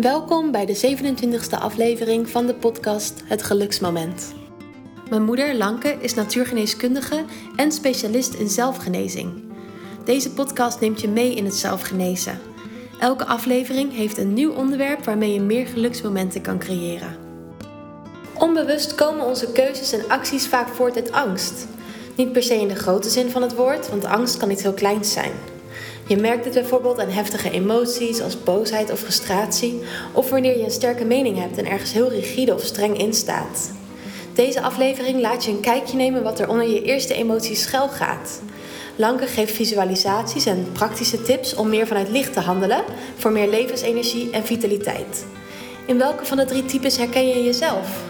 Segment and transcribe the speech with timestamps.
[0.00, 4.34] Welkom bij de 27e aflevering van de podcast Het Geluksmoment.
[5.10, 7.24] Mijn moeder, Lanke, is natuurgeneeskundige
[7.56, 9.42] en specialist in zelfgenezing.
[10.04, 12.38] Deze podcast neemt je mee in het zelfgenezen.
[13.00, 17.16] Elke aflevering heeft een nieuw onderwerp waarmee je meer geluksmomenten kan creëren.
[18.34, 21.66] Onbewust komen onze keuzes en acties vaak voort uit angst.
[22.16, 24.74] Niet per se in de grote zin van het woord, want angst kan iets heel
[24.74, 25.32] kleins zijn.
[26.08, 30.70] Je merkt het bijvoorbeeld aan heftige emoties als boosheid of frustratie, of wanneer je een
[30.70, 33.72] sterke mening hebt en ergens heel rigide of streng in staat.
[34.34, 38.40] Deze aflevering laat je een kijkje nemen wat er onder je eerste emoties schuil gaat.
[38.96, 42.84] Lanke geeft visualisaties en praktische tips om meer vanuit licht te handelen,
[43.16, 45.26] voor meer levensenergie en vitaliteit.
[45.86, 48.07] In welke van de drie types herken je jezelf?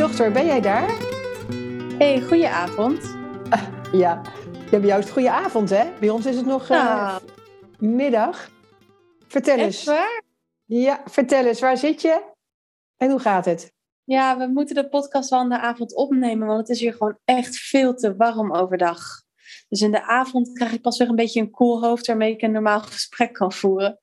[0.00, 0.88] Dochter, ben jij daar?
[1.98, 3.16] Hey, goedenavond.
[3.92, 4.22] ja,
[4.70, 5.92] ja, jou is het goede avond, hè?
[5.98, 7.16] Bij ons is het nog uh,
[7.78, 8.50] middag.
[9.28, 9.84] Vertel Echt eens.
[9.84, 10.22] waar?
[10.64, 12.22] Ja, vertel eens, waar zit je?
[12.96, 13.72] En hoe gaat het?
[14.04, 17.18] Ja, we moeten de podcast wel in de avond opnemen, want het is hier gewoon
[17.24, 19.22] echt veel te warm overdag.
[19.68, 22.42] Dus in de avond krijg ik pas weer een beetje een koel hoofd waarmee ik
[22.42, 23.98] een normaal gesprek kan voeren.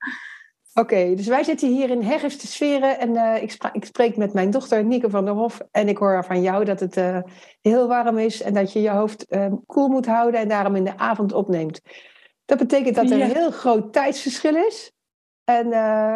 [0.80, 4.50] Oké, dus wij zitten hier in Herfst sferen en uh, ik, ik, spreek met mijn
[4.50, 7.20] dochter Nieke van der Hof en ik hoor van jou dat het uh,
[7.61, 10.83] heel warm is en dat je je hoofd uh, koel moet houden en daarom in
[10.83, 11.81] de avond opneemt.
[12.45, 13.25] Dat betekent dat er ja.
[13.25, 14.92] een heel groot tijdsverschil is.
[15.44, 15.66] En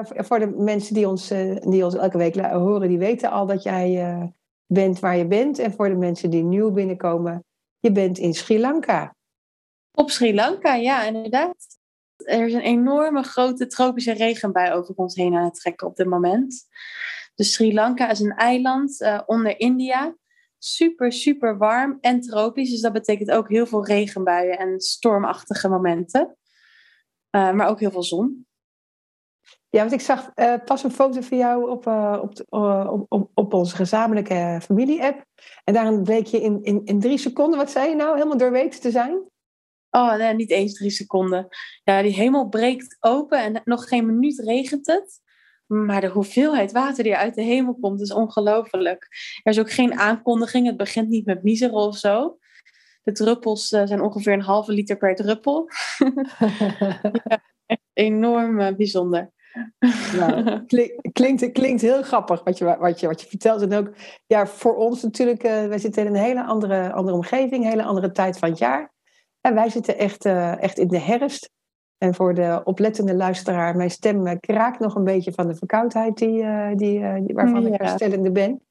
[0.05, 1.27] voor de mensen die ons,
[1.59, 4.33] die ons elke week horen, die weten al dat jij
[4.65, 5.59] bent waar je bent.
[5.59, 7.43] En voor de mensen die nieuw binnenkomen,
[7.79, 9.15] je bent in Sri Lanka.
[9.91, 11.79] Op Sri Lanka, ja, inderdaad.
[12.25, 16.07] Er is een enorme grote tropische regenbui over ons heen aan het trekken op dit
[16.07, 16.67] moment.
[17.35, 20.15] Dus Sri Lanka is een eiland uh, onder India.
[20.57, 22.69] Super, super warm en tropisch.
[22.69, 26.37] Dus dat betekent ook heel veel regenbuien en stormachtige momenten.
[27.35, 28.45] Uh, maar ook heel veel zon.
[29.69, 33.53] Ja, want ik zag uh, pas een foto van jou op, op, op, op, op,
[33.53, 35.25] onze gezamenlijke familie-app.
[35.63, 38.81] En daarin bleek je in, in, in drie seconden, wat zei je nou, helemaal doorweekt
[38.81, 39.30] te zijn?
[39.91, 41.47] Oh, nee, niet eens drie seconden.
[41.83, 45.19] Ja, die hemel breekt open en nog geen minuut regent het.
[45.65, 49.07] Maar de hoeveelheid water die uit de hemel komt is ongelooflijk.
[49.43, 50.67] Er is ook geen aankondiging.
[50.67, 52.37] Het begint niet met miseren of zo.
[53.03, 55.69] De druppels uh, zijn ongeveer een halve liter per druppel.
[57.23, 59.31] ja, echt enorm uh, bijzonder.
[60.15, 60.65] Nou,
[61.11, 63.61] klinkt, klinkt heel grappig wat je, wat, je, wat je vertelt.
[63.61, 63.93] En ook
[64.27, 67.83] ja, voor ons natuurlijk, uh, wij zitten in een hele andere, andere omgeving, een hele
[67.83, 68.93] andere tijd van het jaar.
[69.41, 71.49] En wij zitten echt, uh, echt in de herfst.
[71.97, 76.41] En voor de oplettende luisteraar, mijn stem kraakt nog een beetje van de verkoudheid die,
[76.41, 77.67] uh, die, uh, waarvan ja.
[77.67, 78.61] ik herstellende ben.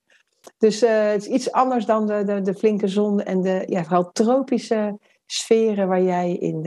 [0.59, 4.11] Dus het is iets anders dan de, de, de, flinke zon en de ja, vooral
[4.13, 6.67] tropische sferen waar jij in,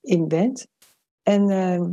[0.00, 0.66] in bent.
[1.22, 1.90] En ehm,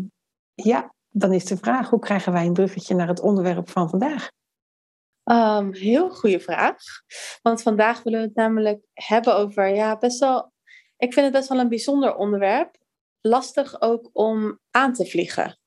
[0.53, 4.29] ja, dan is de vraag, hoe krijgen wij een bruggetje naar het onderwerp van vandaag?
[5.23, 6.77] Um, heel goede vraag.
[7.41, 10.50] Want vandaag willen we het namelijk hebben over ja, best wel
[11.01, 12.75] ik vind het best wel een bijzonder onderwerp.
[13.21, 15.59] Lastig ook om aan te vliegen.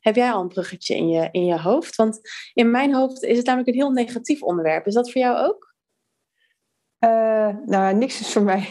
[0.00, 1.96] Heb jij al een bruggetje in je, in je hoofd?
[1.96, 2.20] Want
[2.54, 4.86] in mijn hoofd is het namelijk een heel negatief onderwerp.
[4.86, 5.74] Is dat voor jou ook?
[7.04, 8.68] Uh, nou, niks is voor mij,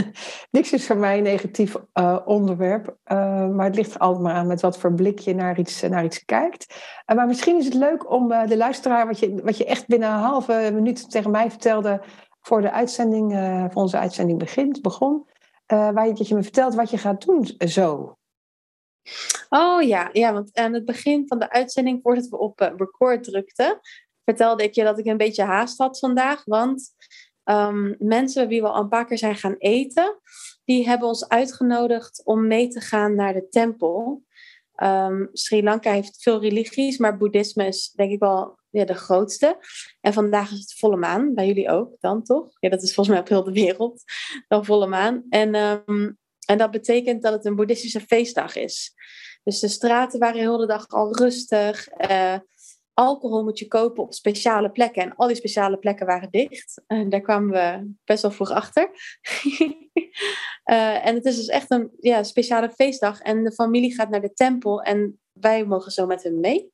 [0.50, 2.96] niks is voor mij een negatief uh, onderwerp.
[3.12, 5.82] Uh, maar het ligt er altijd maar aan met wat voor blik je naar iets,
[5.82, 6.74] naar iets kijkt.
[7.14, 10.18] maar misschien is het leuk om de luisteraar, wat je, wat je echt binnen een
[10.18, 12.02] halve minuut tegen mij vertelde
[12.40, 13.32] voor de uitzending,
[13.72, 15.26] voor onze uitzending begint, begon.
[15.72, 18.18] Uh, waar je, dat je me vertelt wat je gaat doen zo.
[19.48, 23.24] Oh ja, ja, want aan het begin van de uitzending, voordat we op uh, record
[23.24, 23.80] drukten,
[24.24, 26.44] vertelde ik je dat ik een beetje haast had vandaag.
[26.44, 26.94] Want
[27.44, 30.20] um, mensen wie we al een paar keer zijn gaan eten,
[30.64, 34.22] die hebben ons uitgenodigd om mee te gaan naar de tempel.
[34.82, 39.58] Um, Sri Lanka heeft veel religies, maar boeddhisme is denk ik wel ja, de grootste.
[40.00, 42.48] En vandaag is het volle maan, bij jullie ook dan toch?
[42.60, 44.02] Ja, dat is volgens mij op heel de wereld
[44.48, 45.24] dan volle maan.
[45.28, 48.94] En, um, en dat betekent dat het een boeddhistische feestdag is.
[49.42, 51.88] Dus de straten waren heel de dag al rustig.
[52.10, 52.36] Uh,
[52.92, 55.02] alcohol moet je kopen op speciale plekken.
[55.02, 56.82] En al die speciale plekken waren dicht.
[56.86, 58.90] En daar kwamen we best wel vroeg achter.
[60.64, 63.20] uh, en het is dus echt een ja, speciale feestdag.
[63.20, 66.72] En de familie gaat naar de tempel en wij mogen zo met hem mee.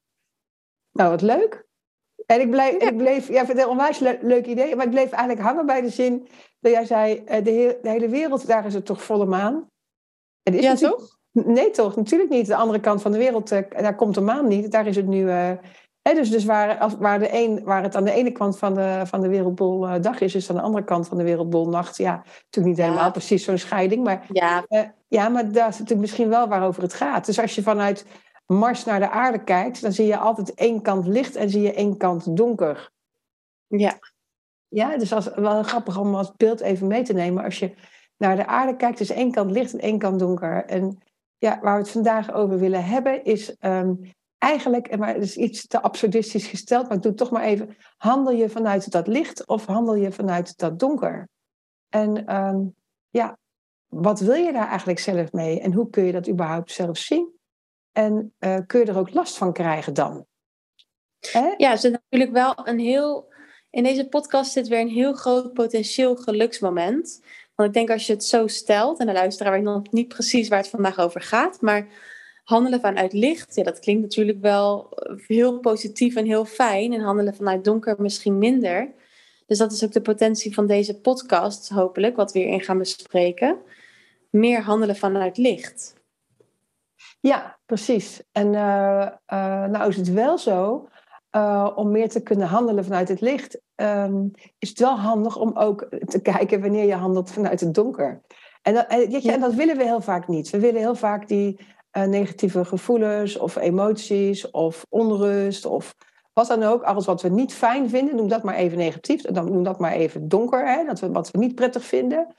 [0.92, 1.66] Nou, wat leuk.
[2.26, 2.88] En ik bleef, ja.
[2.88, 5.88] ik bleef ja, een onwijs le leuk idee, maar ik bleef eigenlijk hangen bij de
[5.88, 6.28] zin
[6.60, 9.66] dat jij zei, uh, de, he de, hele wereld, daar is het toch volle maan?
[10.42, 11.16] En is ja, toch?
[11.32, 11.96] Nee, toch?
[11.96, 12.46] Natuurlijk niet.
[12.46, 14.70] De andere kant van de wereld, uh, daar komt de maan niet.
[14.72, 15.24] Daar is het nu...
[15.24, 15.50] Uh,
[16.02, 18.74] hè, dus dus waar, als, waar, de een, waar het aan de ene kant van
[18.74, 21.96] de, van de wereldbol dag is, is aan de andere kant van de wereldbol nacht.
[21.96, 24.26] Ja, natuurlijk niet helemaal precies zo'n scheiding, maar...
[24.32, 24.64] Ja.
[25.08, 27.26] ja, maar dat is natuurlijk misschien wel waarover het gaat.
[27.26, 28.04] Dus als je vanuit
[28.46, 31.72] Mars naar de aarde kijkt, dan zie je altijd één kant licht en zie je
[31.72, 32.90] één kant donker.
[33.66, 33.98] Ja.
[34.68, 37.44] Ja, dus als, wel grappig om als beeld even mee te nemen.
[37.44, 37.74] Als je
[38.16, 40.64] naar de aarde kijkt, is één kant licht en één kant donker.
[40.64, 41.02] En
[41.38, 44.00] ja, waar we het vandaag over willen hebben, is um,
[44.38, 47.76] eigenlijk, maar het is iets te absurdistisch gesteld, maar ik doe het toch maar even.
[47.96, 51.28] Handel je vanuit dat licht of handel je vanuit dat donker?
[51.88, 52.74] En um,
[53.10, 53.38] ja,
[53.86, 55.60] wat wil je daar eigenlijk zelf mee?
[55.60, 57.32] En hoe kun je dat überhaupt zelf zien?
[57.94, 60.26] En uh, kun je er ook last van krijgen dan?
[61.20, 61.54] Hè?
[61.56, 63.32] Ja, het is natuurlijk wel een heel.
[63.70, 67.22] In deze podcast zit weer een heel groot potentieel geluksmoment.
[67.54, 70.48] Want ik denk als je het zo stelt, en de luisteraar weet nog niet precies
[70.48, 71.86] waar het vandaag over gaat, maar
[72.44, 74.88] handelen vanuit licht, ja, dat klinkt natuurlijk wel
[75.26, 76.92] heel positief en heel fijn.
[76.92, 78.92] En handelen vanuit donker misschien minder.
[79.46, 83.58] Dus dat is ook de potentie van deze podcast, hopelijk, wat we hierin gaan bespreken.
[84.30, 85.94] Meer handelen vanuit licht.
[87.26, 88.22] Ja, precies.
[88.32, 90.88] En uh, uh, nou is het wel zo,
[91.36, 95.56] uh, om meer te kunnen handelen vanuit het licht, um, is het wel handig om
[95.56, 98.20] ook te kijken wanneer je handelt vanuit het donker.
[98.62, 100.50] En dat, en, dat willen we heel vaak niet.
[100.50, 101.60] We willen heel vaak die
[101.90, 105.94] negatieve gevoelens of emoties of onrust of
[106.32, 109.52] wat dan ook, alles wat we niet fijn vinden, noem dat maar even negatief, dan
[109.52, 112.34] noem dat maar even donker, hè, dat we, wat we niet prettig vinden.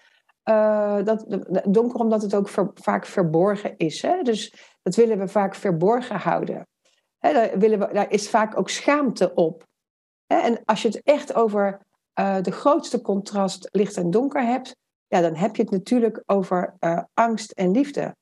[0.50, 1.26] Uh, dat,
[1.64, 4.02] donker omdat het ook ver, vaak verborgen is.
[4.02, 4.22] Hè?
[4.22, 6.68] Dus dat willen we vaak verborgen houden.
[7.20, 9.68] Daar, willen we, daar is vaak ook schaamte op.
[10.28, 11.82] En als je het echt over
[12.20, 14.76] uh, de grootste contrast licht en donker hebt,
[15.08, 18.16] ja, dan heb je het natuurlijk over uh, angst en liefde.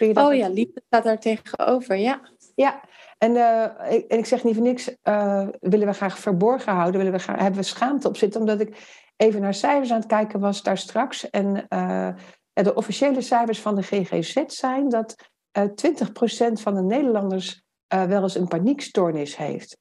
[0.00, 2.20] Oh ja, liefde staat daar tegenover, ja.
[2.54, 2.80] Ja,
[3.18, 3.30] en,
[3.92, 4.94] ik, en ik zeg niet voor niks,
[5.60, 9.02] willen we graag verborgen houden, willen we graag, hebben we schaamte op zitten, omdat ik
[9.16, 11.30] even naar cijfers aan het kijken was daar straks.
[11.30, 11.66] En
[12.52, 15.14] de officiële cijfers van de GGZ zijn dat
[15.58, 17.62] uh, eh, 20% van de Nederlanders
[17.94, 19.78] uh, wel eens een paniekstoornis heeft.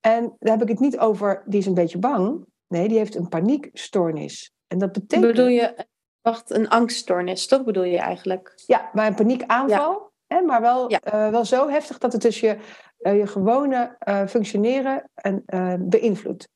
[0.00, 2.46] En daar heb ik het niet over, die is een beetje bang.
[2.66, 4.52] Nee, die heeft een paniekstoornis.
[4.66, 5.30] En dat betekent.
[5.30, 5.86] Bedoel je,
[6.20, 8.52] wacht, een angststoornis, toch bedoel je eigenlijk?
[8.66, 9.92] Ja, maar een paniekaanval.
[9.92, 10.36] Ja.
[10.36, 11.30] Hè, maar wel, ja.
[11.30, 12.58] wel zo heftig dat het dus je,
[12.96, 13.96] je gewone
[14.28, 15.44] functioneren en,
[15.88, 16.48] beïnvloedt.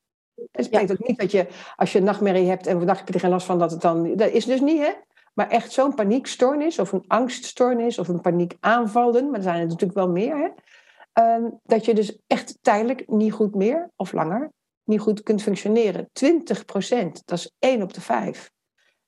[0.52, 1.46] Het betekent ook niet dat je,
[1.76, 3.80] als je een nachtmerrie hebt en vandaag heb je er geen last van, dat het
[3.80, 4.16] dan.
[4.16, 4.92] Dat is dus niet, hè?
[5.34, 9.98] Maar echt zo'n paniekstoornis of een angststoornis of een paniekaanvallen, maar er zijn er natuurlijk
[9.98, 10.48] wel meer, hè?
[11.38, 14.52] Uh, dat je dus echt tijdelijk niet goed meer of langer
[14.88, 16.08] niet goed kunt functioneren.
[16.12, 18.50] 20 procent, dat is 1 op de 5.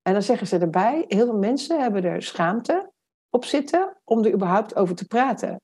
[0.03, 2.93] En dan zeggen ze erbij, heel veel mensen hebben er schaamte
[3.31, 5.61] op zitten om er überhaupt over te praten.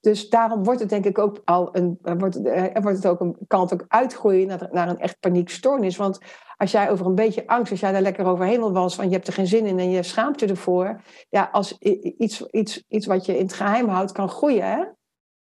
[0.00, 3.20] Dus daarom wordt het denk ik ook al een, eh, wordt, eh, wordt het ook
[3.20, 5.96] een, kan het ook uitgroeien naar, naar een echt paniekstoornis.
[5.96, 6.18] Want
[6.56, 9.14] als jij over een beetje angst, als jij daar lekker overheen wil was, van je
[9.14, 11.00] hebt er geen zin in en je schaamt je ervoor.
[11.28, 14.64] Ja, als iets, iets, iets wat je in het geheim houdt kan groeien.
[14.64, 14.84] Hè?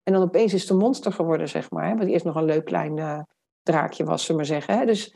[0.03, 1.89] En dan opeens is het een monster geworden, zeg maar.
[1.89, 1.97] Hè?
[1.97, 3.21] Want eerst nog een leuk klein uh,
[3.63, 4.79] draakje was, ze maar zeggen.
[4.79, 4.87] Hè?
[4.87, 5.15] Dus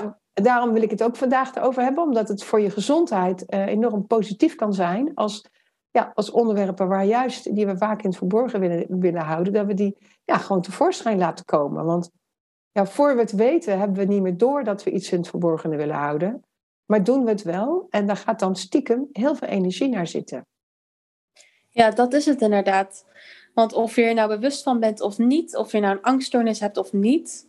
[0.00, 0.14] um,
[0.44, 4.06] daarom wil ik het ook vandaag erover hebben, omdat het voor je gezondheid uh, enorm
[4.06, 5.50] positief kan zijn als
[5.92, 9.66] ja, als onderwerpen waar juist die we vaak in het verborgen willen, willen houden, dat
[9.66, 11.84] we die ja, gewoon tevoorschijn laten komen.
[11.84, 12.10] Want
[12.70, 15.28] ja, voor we het weten, hebben we niet meer door dat we iets in het
[15.28, 16.44] verborgene willen houden.
[16.86, 20.46] Maar doen we het wel en daar gaat dan stiekem heel veel energie naar zitten.
[21.68, 23.06] Ja, dat is het inderdaad.
[23.54, 26.60] Want of je er nou bewust van bent of niet, of je nou een angststoornis
[26.60, 27.48] hebt of niet,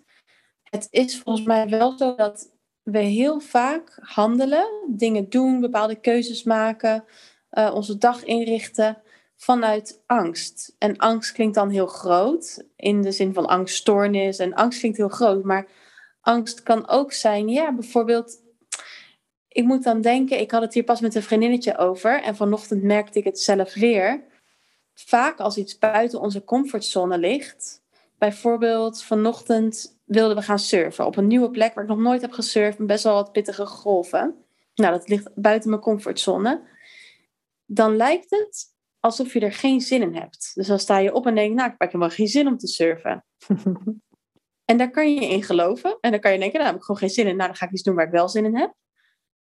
[0.63, 6.43] het is volgens mij wel zo dat we heel vaak handelen, dingen doen, bepaalde keuzes
[6.43, 7.05] maken,
[7.53, 8.98] uh, onze dag inrichten
[9.36, 10.75] vanuit angst.
[10.77, 14.38] En angst klinkt dan heel groot, in de zin van angststoornis.
[14.38, 15.67] En angst klinkt heel groot, maar
[16.22, 18.41] angst kan ook zijn, ja, bijvoorbeeld.
[19.48, 22.83] Ik moet dan denken, ik had het hier pas met een vriendinnetje over en vanochtend
[22.83, 24.24] merkte ik het zelf weer.
[24.93, 27.81] Vaak als iets buiten onze comfortzone ligt,
[28.17, 32.31] bijvoorbeeld vanochtend wilden we gaan surfen op een nieuwe plek waar ik nog nooit heb
[32.31, 34.36] gesurfd, best wel wat pittige golven.
[34.75, 36.62] Nou, dat ligt buiten mijn comfortzone
[37.65, 40.51] dan lijkt het alsof je er geen zin in hebt.
[40.53, 42.67] Dus dan sta je op en denk, nou, ik heb helemaal geen zin om te
[42.67, 43.25] surfen.
[44.70, 45.98] en daar kan je in geloven.
[46.00, 47.36] En dan kan je denken, nou, heb ik gewoon geen zin in.
[47.36, 48.74] Nou, dan ga ik iets doen waar ik wel zin in heb.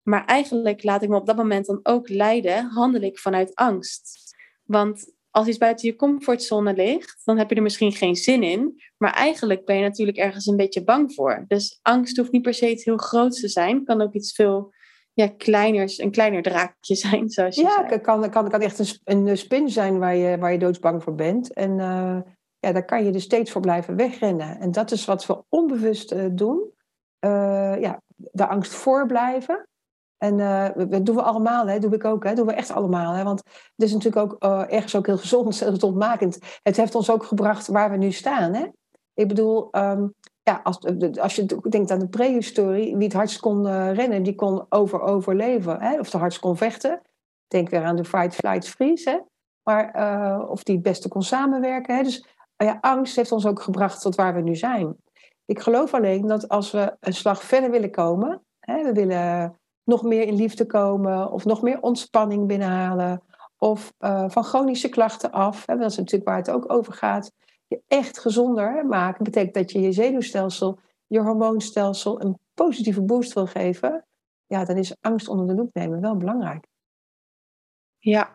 [0.03, 4.35] Maar eigenlijk laat ik me op dat moment dan ook leiden, handel ik vanuit angst.
[4.63, 8.83] Want als iets buiten je comfortzone ligt, dan heb je er misschien geen zin in.
[8.97, 11.45] Maar eigenlijk ben je natuurlijk ergens een beetje bang voor.
[11.49, 13.85] Dus angst hoeft niet per se iets heel groots te zijn.
[13.85, 14.75] Kan ook iets veel
[15.15, 17.87] ja, kleiners, een kleiner draakje zijn, zoals je ja, zei.
[17.87, 21.15] het kan, kan, kan echt een, een spin zijn waar je, waar je doodsbang voor
[21.15, 21.53] bent.
[21.53, 22.19] En uh,
[22.59, 24.61] ja, daar kan je er steeds voor blijven wegrennen.
[24.61, 26.73] En dat is wat we onbewust uh, doen.
[27.21, 29.69] Uh, ja, de angst voorblijven.
[30.17, 31.79] En uh, dat doen we allemaal, hè?
[31.79, 32.35] doe ik ook, hè?
[32.35, 33.13] doen we echt allemaal.
[33.13, 33.25] Hè?
[33.25, 33.43] Want
[33.77, 36.39] het is natuurlijk ook ergens ook heel gezond, gezondmakend.
[36.63, 38.55] Het heeft ons ook gebracht waar we nu staan.
[38.55, 38.67] Hè?
[39.15, 40.15] Ik bedoel, um,
[40.45, 40.79] ja, als,
[41.21, 45.01] als je denkt aan de prehistorie, wie het hardst kon uh, rennen, die kon over
[45.01, 45.81] overleven.
[45.81, 45.99] Hè?
[45.99, 47.01] Of de hardst kon vechten.
[47.49, 49.11] Denk weer aan de fight, flight, freeze.
[49.11, 49.19] Hè?
[49.63, 51.97] Maar, of die het beste kon samenwerken.
[51.97, 52.03] Hè?
[52.03, 54.97] Dus ja, angst heeft ons ook gebracht tot waar we nu zijn.
[55.45, 60.03] Ik geloof alleen dat als we een slag verder willen komen, hè, we willen nog
[60.03, 63.23] meer in liefde komen of nog meer ontspanning binnenhalen
[63.59, 63.93] of
[64.27, 67.33] van chronische klachten af, hè, dat is natuurlijk waar het ook over gaat,
[67.75, 73.47] je echt gezonder maken, betekent dat je je zenuwstelsel, je hormoonstelsel een positieve boost wil
[73.47, 74.05] geven,
[74.47, 76.67] ja, dan is angst onder de loep nemen wel belangrijk.
[77.99, 78.31] Ja,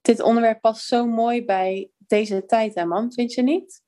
[0.00, 3.82] dit onderwerp past zo mooi bij deze tijd, hè man, vind je niet?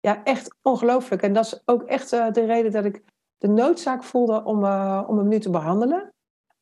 [0.00, 1.22] Ja, echt ongelooflijk.
[1.22, 3.02] En dat is ook echt uh, de reden dat ik
[3.38, 6.12] de noodzaak voelde om, uh, om hem nu te behandelen.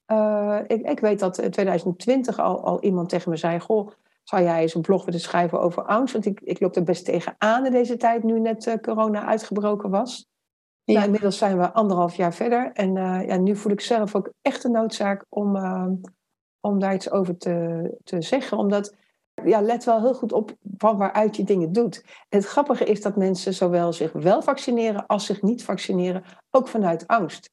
[0.06, 3.90] Uh, ik, ik, weet dat in 2020 al, al iemand tegen me zei: Goh,
[4.28, 6.12] zou jij eens een blog willen schrijven over angst?
[6.12, 9.90] Want ik, ik loop er best tegenaan in deze tijd, nu net uh, corona uitgebroken
[9.90, 10.26] was.
[10.84, 10.94] Ja.
[10.94, 12.72] Nou, inmiddels zijn we anderhalf jaar verder.
[12.72, 15.56] En uh, ja, nu voel ik zelf ook echt de noodzaak om,
[16.60, 18.58] om daar iets over te, te zeggen.
[18.58, 18.96] Omdat,
[19.44, 22.02] ja, let wel heel goed op van waaruit je dingen doet.
[22.04, 26.68] En het grappige is dat mensen zowel zich wel vaccineren als zich niet vaccineren, ook
[26.68, 27.50] vanuit angst.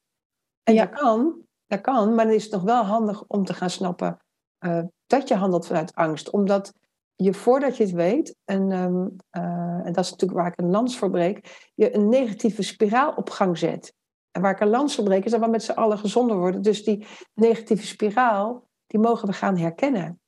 [0.62, 0.86] En ja.
[0.86, 4.18] dat kan, dat kan, maar dan is het nog wel handig om te gaan snappen
[4.66, 6.30] uh, dat je handelt vanuit angst.
[6.30, 6.72] Omdat
[7.16, 10.70] je voordat je het weet, en, um, uh, en dat is natuurlijk waar ik een
[10.70, 13.94] lans voor breek, je een negatieve spiraal op gang zet.
[14.30, 16.62] En waar ik een lans voor breek, is dat we met z'n allen gezonder worden.
[16.62, 20.20] Dus die negatieve spiraal, die mogen we gaan herkennen.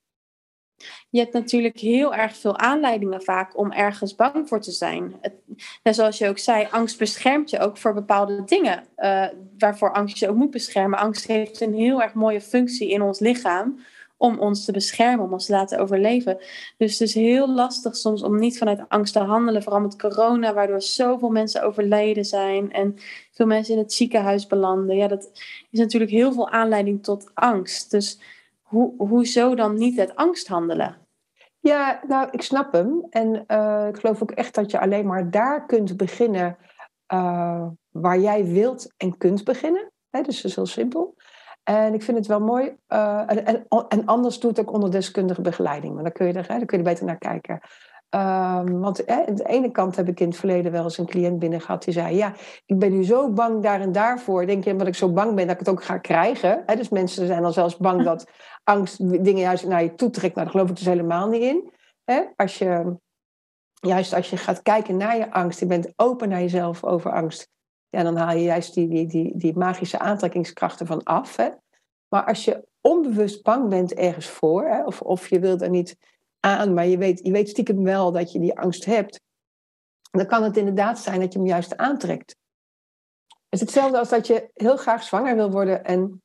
[1.10, 5.14] Je hebt natuurlijk heel erg veel aanleidingen vaak om ergens bang voor te zijn.
[5.20, 8.84] Het, zoals je ook zei, angst beschermt je ook voor bepaalde dingen.
[8.96, 9.26] Uh,
[9.58, 10.98] waarvoor angst je ook moet beschermen.
[10.98, 13.78] Angst heeft een heel erg mooie functie in ons lichaam.
[14.20, 16.38] Om ons te beschermen, om ons te laten overleven.
[16.76, 19.62] Dus het is heel lastig soms om niet vanuit angst te handelen.
[19.62, 22.72] Vooral met corona, waardoor zoveel mensen overleden zijn.
[22.72, 22.94] En
[23.32, 24.96] veel mensen in het ziekenhuis belanden.
[24.96, 25.30] Ja, dat
[25.70, 27.90] is natuurlijk heel veel aanleiding tot angst.
[27.90, 28.20] Dus
[28.62, 30.96] hoe, hoezo dan niet uit angst handelen?
[31.60, 33.06] Ja, nou, ik snap hem.
[33.10, 36.56] En uh, ik geloof ook echt dat je alleen maar daar kunt beginnen
[37.12, 39.92] uh, waar jij wilt en kunt beginnen.
[40.10, 41.14] Dus dat is heel simpel.
[41.68, 42.76] En ik vind het wel mooi.
[42.88, 43.22] Uh,
[43.88, 45.94] en, anders doe het ook onder deskundige begeleiding.
[45.94, 47.60] Maar dan kun je er, hè, dan kun je er beter naar kijken.
[48.10, 51.06] Um, want hè, aan de ene kant heb ik in het verleden wel eens een
[51.06, 52.34] cliënt binnen gehad die zei: Ja,
[52.66, 54.46] ik ben nu zo bang daar en daarvoor.
[54.46, 56.62] Denk je, omdat ik zo bang ben dat ik het ook ga krijgen?
[56.66, 56.76] Hè?
[56.76, 58.30] Dus mensen zijn dan zelfs bang dat
[58.64, 60.34] angst dingen juist naar je toe trekt.
[60.34, 61.72] Nou, daar geloof ik dus helemaal niet in.
[62.04, 62.22] Hè?
[62.36, 62.96] Als je,
[63.72, 67.50] juist als je gaat kijken naar je angst, je bent open naar jezelf over angst,
[67.88, 71.36] ja, dan haal je juist die, die, die, die magische aantrekkingskrachten van af.
[71.36, 71.48] Hè?
[72.08, 75.96] Maar als je onbewust bang bent ergens voor, hè, of, of je wilt er niet
[76.40, 79.20] aan, maar je weet, je weet stiekem wel dat je die angst hebt,
[80.10, 82.36] dan kan het inderdaad zijn dat je hem juist aantrekt.
[83.26, 86.22] Het is hetzelfde als dat je heel graag zwanger wil worden en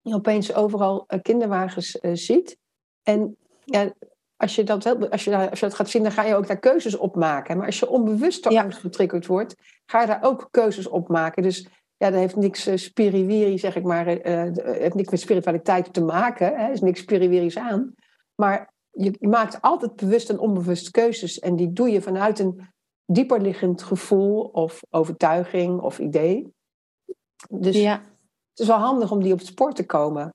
[0.00, 2.56] je opeens overal kinderwagens uh, ziet.
[3.02, 3.92] En ja,
[4.36, 6.58] als, je dat, als, je, als je dat gaat zien, dan ga je ook daar
[6.58, 7.56] keuzes op maken.
[7.56, 8.62] Maar als je onbewust door ja.
[8.62, 9.54] angst getriggerd wordt,
[9.86, 11.42] ga je daar ook keuzes op maken.
[11.42, 15.92] Dus ja, dat heeft niks uh, spiriwiri, zeg ik maar, uh, heeft niks met spiritualiteit
[15.92, 16.54] te maken.
[16.54, 17.94] Er is niks spiriwiri's aan.
[18.34, 21.38] Maar je maakt altijd bewust en onbewust keuzes.
[21.38, 22.60] En die doe je vanuit een
[23.06, 26.52] dieperliggend gevoel of overtuiging of idee.
[27.48, 27.98] Dus ja.
[28.50, 30.34] het is wel handig om die op het spoor te komen.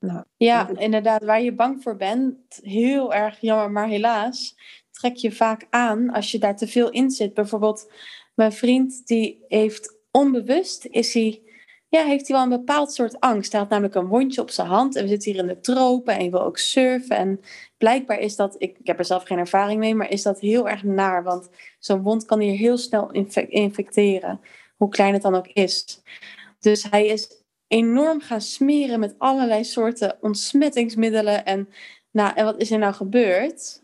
[0.00, 1.24] Nou, ja, inderdaad.
[1.24, 4.54] Waar je bang voor bent, heel erg jammer, maar helaas
[4.90, 7.34] trek je vaak aan als je daar te veel in zit.
[7.34, 7.92] Bijvoorbeeld,
[8.38, 11.42] mijn vriend die heeft onbewust, is hij
[11.88, 13.52] ja, heeft hij wel een bepaald soort angst.
[13.52, 16.14] Hij had namelijk een wondje op zijn hand en we zitten hier in de tropen
[16.14, 17.16] en je wil ook surfen.
[17.16, 17.40] En
[17.78, 20.68] blijkbaar is dat, ik, ik heb er zelf geen ervaring mee, maar is dat heel
[20.68, 21.22] erg naar.
[21.22, 23.10] Want zo'n wond kan hier heel snel
[23.48, 24.40] infecteren,
[24.76, 26.02] hoe klein het dan ook is.
[26.60, 31.44] Dus hij is enorm gaan smeren met allerlei soorten ontsmettingsmiddelen.
[31.44, 31.68] En,
[32.10, 33.82] nou, en wat is er nou gebeurd?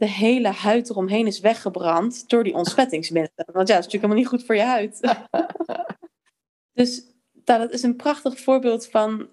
[0.00, 3.46] De hele huid eromheen is weggebrand door die ontsmettingsmiddelen.
[3.52, 5.00] Want ja, dat is natuurlijk helemaal niet goed voor je huid.
[6.80, 7.02] dus
[7.44, 9.28] nou, dat is een prachtig voorbeeld van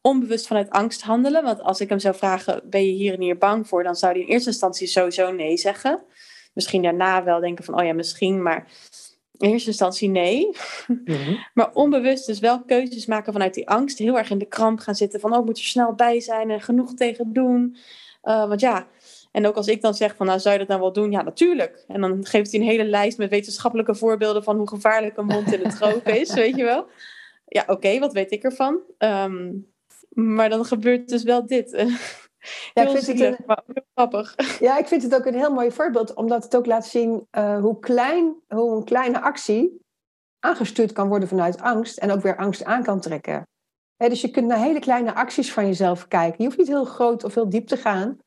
[0.00, 1.42] onbewust vanuit angst handelen.
[1.42, 3.82] Want als ik hem zou vragen, ben je hier en hier bang voor?
[3.82, 6.02] Dan zou hij in eerste instantie sowieso nee zeggen.
[6.54, 8.66] Misschien daarna wel denken van, oh ja, misschien, maar
[9.36, 10.56] in eerste instantie nee.
[10.86, 11.36] Mhm.
[11.54, 13.98] Maar onbewust dus wel keuzes maken vanuit die angst.
[13.98, 16.50] Heel erg in de kramp gaan zitten van, oh, ik moet er snel bij zijn
[16.50, 17.76] en genoeg tegen doen.
[18.22, 18.86] Uh, want ja,
[19.30, 21.10] en ook als ik dan zeg van, nou, zou je dat dan wel doen?
[21.10, 21.84] Ja, natuurlijk.
[21.88, 25.52] En dan geeft hij een hele lijst met wetenschappelijke voorbeelden van hoe gevaarlijk een mond
[25.52, 26.86] in het droog is, weet je wel.
[27.44, 28.80] Ja, oké, wat weet ik ervan?
[28.98, 29.68] Um,
[30.08, 31.72] maar dan gebeurt dus wel dit.
[32.74, 34.34] Ja, ik vind het een, grappig.
[34.60, 37.60] Ja, ik vind het ook een heel mooi voorbeeld, omdat het ook laat zien uh,
[37.60, 39.80] hoe, klein, hoe een kleine actie
[40.38, 43.48] aangestuurd kan worden vanuit angst en ook weer angst aan kan trekken.
[43.96, 46.34] dus je kunt naar hele kleine acties van jezelf kijken.
[46.38, 48.18] Je hoeft niet heel groot of heel diep te gaan.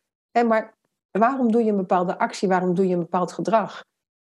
[0.46, 0.74] maar
[1.20, 2.48] waarom doe je een bepaalde actie?
[2.48, 3.84] Waarom doe je een bepaald gedrag?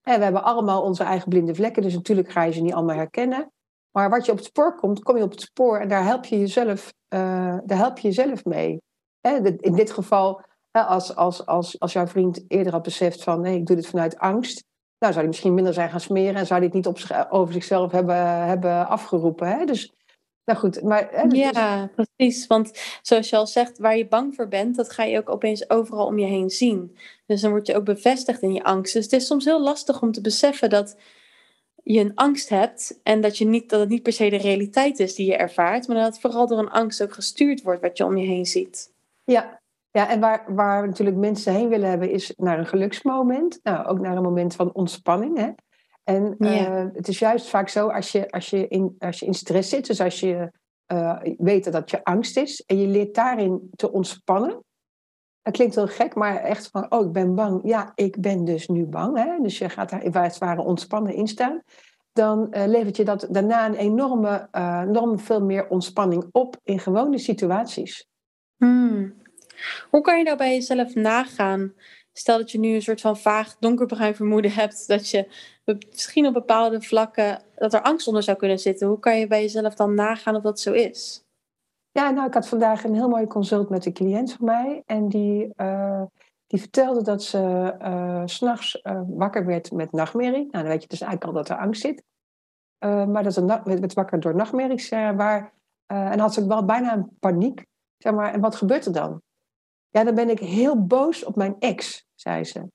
[0.04, 3.52] we hebben allemaal onze eigen blinde vlekken, dus natuurlijk ga je ze niet allemaal herkennen.
[3.92, 6.26] Maar wat je op het spoor komt, kom je op het spoor en daar help
[6.26, 8.82] je jezelf, uh, daar help je jezelf mee.
[9.60, 13.66] in dit geval, als, als, als, als jouw vriend eerder had beseft van nee, ik
[13.66, 14.64] doe dit vanuit angst,
[15.00, 17.54] nou zou hij misschien minder zijn gaan smeren en zou hij het niet op over
[17.54, 19.48] zichzelf hebben, hebben afgeroepen.
[19.48, 19.66] Hè?
[19.66, 19.94] Dus
[20.46, 21.28] nou goed, maar...
[21.28, 22.48] Dus ja, precies.
[22.48, 22.72] Want
[23.02, 26.06] zoals je al zegt, waar je bang voor bent, dat ga je ook opeens overal
[26.06, 26.98] om je heen zien.
[27.26, 28.94] Dus dan word je ook bevestigd in je angst.
[28.94, 30.96] Dus het is soms heel lastig om te beseffen dat
[31.84, 35.00] je een angst hebt en dat, je niet, dat het niet per se de realiteit
[35.00, 37.98] is die je ervaart, maar dat het vooral door een angst ook gestuurd wordt wat
[37.98, 38.94] je om je heen ziet.
[39.24, 43.86] Ja, ja en waar, waar natuurlijk mensen heen willen hebben is naar een geluksmoment, nou,
[43.86, 45.38] ook naar een moment van ontspanning.
[45.38, 45.52] Hè?
[46.04, 49.34] En uh, het is juist vaak zo als je, als je, in, als je in
[49.34, 50.52] stress zit, dus als je
[50.88, 54.64] uh, weet dat je angst is en je leert daarin te ontspannen.
[55.42, 57.62] Dat klinkt heel gek, maar echt van, oh, ik ben bang.
[57.64, 59.18] Ja, ik ben dus nu bang.
[59.18, 59.40] Hè?
[59.42, 61.62] Dus je gaat daar waar het ware ontspannen in staan.
[62.14, 64.48] Dan uh, levert je dat daarna een enorme,
[64.88, 68.08] enorm veel meer ontspanning op in gewone situaties.
[68.58, 69.22] Hmm.
[69.90, 71.74] Hoe kan je nou bij jezelf nagaan
[72.14, 75.28] Stel dat je nu een soort van vaag donkerbruin vermoeden hebt dat je
[75.90, 78.88] misschien op bepaalde vlakken dat er angst onder zou kunnen zitten.
[78.88, 81.24] Hoe kan je bij jezelf dan nagaan of dat zo is?
[81.92, 84.84] Ja, nou, ik had vandaag een heel mooi consult met een cliënt van mij.
[84.86, 86.04] En die, uh,
[86.48, 90.48] die vertelde dat ze uh, s'nachts uh, wakker werd met nachtmerrie.
[90.52, 92.04] Nou, dan weet je dus eigenlijk al dat er angst zit.
[92.80, 94.90] maar dat ze werd wakker door nachtmerries.
[94.90, 95.54] waar,
[95.86, 97.66] en had ze ook wel bijna een paniek.
[97.98, 99.22] Zeg maar, en wat gebeurt er dan?
[99.90, 102.68] Ja, dan ben ik heel boos op mijn ex, zei ze.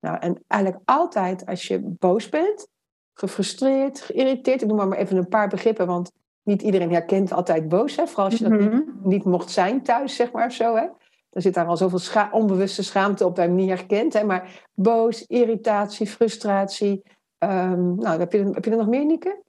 [0.00, 2.68] Nou, en eigenlijk altijd als je boos bent,
[3.14, 6.12] gefrustreerd, geïrriteerd, ik noem maar even een paar begrippen, want
[6.42, 8.06] niet iedereen herkent altijd boos, hè?
[8.06, 9.08] vooral als je dat niet, mhm.
[9.08, 10.76] niet, mocht zijn thuis, zeg maar zo.
[10.76, 10.86] Hè?
[11.30, 14.12] Dan zit daar al zoveel scha onbewuste schaamte op dat je niet herkent.
[14.12, 14.24] Hè?
[14.24, 17.02] Maar boos, irritatie, frustratie.
[17.38, 19.42] Um, nou, heb je, heb je er nog meer, Nieke?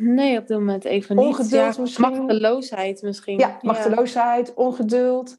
[0.00, 1.24] Nee, op dit moment even niet.
[1.24, 2.10] Ongeduld ja, misschien.
[2.10, 3.38] Machteloosheid misschien.
[3.38, 5.38] Ja, machteloosheid, ongeduld.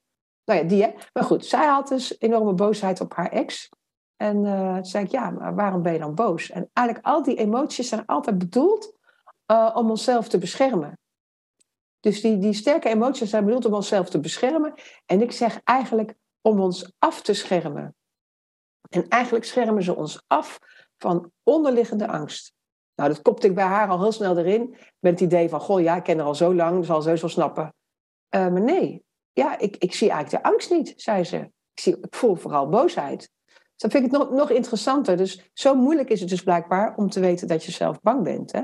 [0.50, 0.92] Nou ja, die hè.
[1.14, 3.70] Maar goed, zij had dus enorme boosheid op haar ex.
[4.16, 6.50] En toen zei ik, ja, maar waarom ben je dan boos?
[6.50, 8.94] En eigenlijk al die emoties zijn altijd bedoeld
[9.52, 11.00] uh, om onszelf te beschermen.
[12.00, 14.74] Dus die, die sterke emoties zijn bedoeld om onszelf te beschermen.
[15.06, 17.96] En ik zeg eigenlijk om ons af te schermen.
[18.90, 20.60] En eigenlijk schermen ze ons af
[20.98, 22.54] van onderliggende angst.
[22.96, 24.76] Nou, dat kopte ik bij haar al heel snel erin.
[25.00, 27.30] Met het idee van, goh, ja, ik ken haar al zo lang, zal ze wel
[27.30, 27.74] snappen.
[28.36, 29.04] Uh, maar nee,
[29.40, 31.38] ja, ik, ik zie eigenlijk de angst niet, zei ze.
[31.74, 33.32] Ik, zie, ik voel vooral boosheid.
[33.48, 35.18] Dus dan vind ik het nog, nog interessanter.
[35.18, 38.52] Dus zo moeilijk is het dus blijkbaar om te weten dat je zelf bang bent.
[38.52, 38.62] Hè?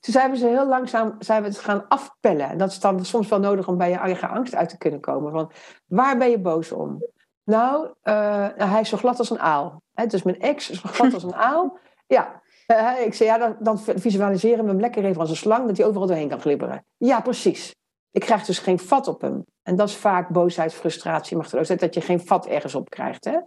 [0.00, 2.48] Toen zijn we ze heel langzaam zijn we het gaan afpellen.
[2.48, 5.00] En dat is dan soms wel nodig om bij je eigen angst uit te kunnen
[5.00, 5.32] komen.
[5.32, 5.52] Van,
[5.86, 7.04] waar ben je boos om?
[7.44, 9.82] Nou, uh, hij is zo glad als een aal.
[9.94, 10.06] Hè?
[10.06, 11.78] Dus mijn ex is zo glad als een aal.
[12.06, 15.66] Ja, uh, ik zei, ja, dan, dan visualiseren we hem lekker even als een slang...
[15.66, 16.84] dat hij overal doorheen kan glibberen.
[16.96, 17.79] Ja, precies.
[18.10, 19.44] Ik krijg dus geen vat op hem.
[19.62, 23.24] En dat is vaak boosheid, frustratie, machteloosheid, dat je geen vat ergens op krijgt.
[23.24, 23.38] Hè?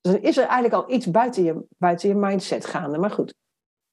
[0.00, 2.98] Dus dan is er eigenlijk al iets buiten je, buiten je mindset gaande.
[2.98, 3.34] Maar goed,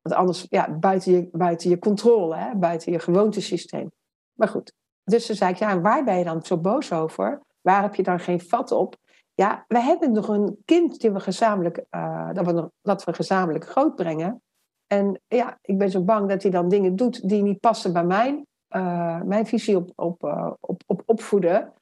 [0.01, 2.55] want anders, ja, buiten je, buiten je controle, hè?
[2.55, 3.91] buiten je gewoontesysteem.
[4.33, 7.41] Maar goed, dus ze zei ik, ja, waar ben je dan zo boos over?
[7.61, 8.95] Waar heb je dan geen vat op?
[9.33, 13.67] Ja, we hebben nog een kind die we gezamenlijk, uh, dat, we, dat we gezamenlijk
[13.67, 14.41] grootbrengen.
[14.87, 18.03] En ja, ik ben zo bang dat hij dan dingen doet die niet passen bij
[18.03, 18.45] mij.
[18.71, 21.73] Eh, mijn visie op, op, uh, op, op opvoeden.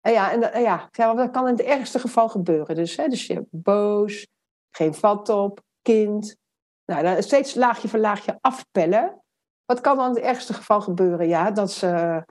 [0.00, 2.74] En ja, en, uh, ja, dat kan in het ergste geval gebeuren.
[2.74, 4.26] Dus, hè, dus je boos,
[4.70, 6.36] geen vat op, kind.
[6.84, 9.22] Nou, dan steeds laagje voor laagje afpellen.
[9.64, 11.28] Wat kan dan in het ergste geval gebeuren?
[11.28, 12.24] Ja, dat ze,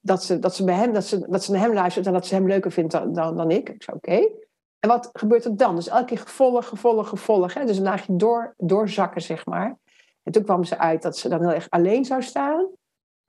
[0.00, 2.26] dat ze, dat ze bij hem, dat ze, dat ze naar hem luistert en dat
[2.26, 3.68] ze hem leuker vindt dan, dan, ik.
[3.68, 4.28] Ik zei oké.
[4.78, 5.74] En wat gebeurt er dan?
[5.74, 7.54] Dus elke keer gevolg, gevolg, gevolg.
[7.54, 7.64] Hè?
[7.64, 9.78] Dus een laagje door, doorzakken, zeg maar.
[10.22, 12.68] En toen kwam ze uit dat ze dan heel erg alleen zou staan.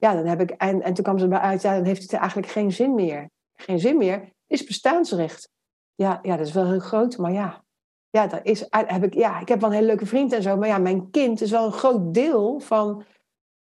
[0.04, 2.14] Ja, dan heb ik, en, en toen kwam ze erbij uit, ja, dan heeft het
[2.14, 3.30] eigenlijk geen zin meer.
[3.54, 5.50] Geen zin meer is bestaansrecht.
[5.96, 7.64] Ja, ja dat is wel heel groot, maar ja.
[8.10, 10.58] Ja, dat is, heb ik, ja, ik heb wel een hele leuke vriend en zo,
[10.58, 13.04] maar ja, mijn kind is wel een groot deel van,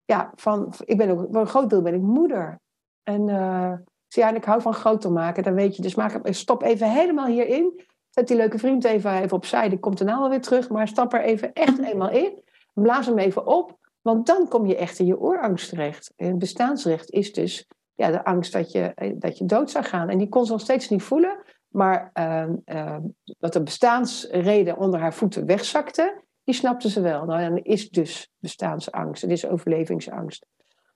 [0.06, 2.60] ja, van, ik ben ook, voor een groot deel ben ik moeder.
[3.04, 3.74] En uh,
[4.08, 5.82] ja, en ik hou van groter maken, dan weet je.
[5.82, 7.82] Dus maak, stop even helemaal hierin.
[8.10, 11.22] Zet die leuke vriend even, even opzij, die komt daarna weer terug, maar stap er
[11.22, 12.43] even echt eenmaal in.
[12.74, 16.13] Blaas hem even op want dan kom je echt in je oerangst terecht.
[16.16, 20.10] En bestaansrecht is dus ja, de angst dat je, eh, dat je dood zou gaan.
[20.10, 21.44] En die kon ze nog steeds niet voelen.
[21.68, 22.98] Maar uh,
[23.39, 27.26] dat de bestaansreden onder haar voeten wegzakte, die snapte ze wel.
[27.26, 29.22] Nou, dan is dus bestaansangst.
[29.22, 30.46] Het is overlevingsangst.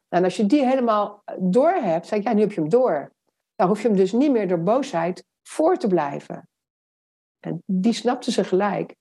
[0.10, 2.70] Nou, en als je die helemaal door hebt, zeg ik, ja, nu heb je hem
[2.70, 3.12] door.
[3.56, 6.50] Dan hoef je hem dus niet meer door boosheid voor te blijven.
[7.40, 8.96] En die snapte ze gelijk.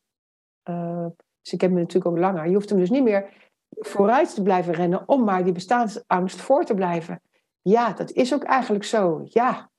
[0.71, 1.07] Uh,
[1.42, 2.47] dus ik heb me natuurlijk ook langer.
[2.47, 6.64] Je hoeft hem dus niet meer vooruit te blijven rennen om maar die bestaansangst voor
[6.64, 7.20] te blijven.
[7.62, 9.20] Ja, dat is ook eigenlijk zo.
[9.24, 9.70] Ja.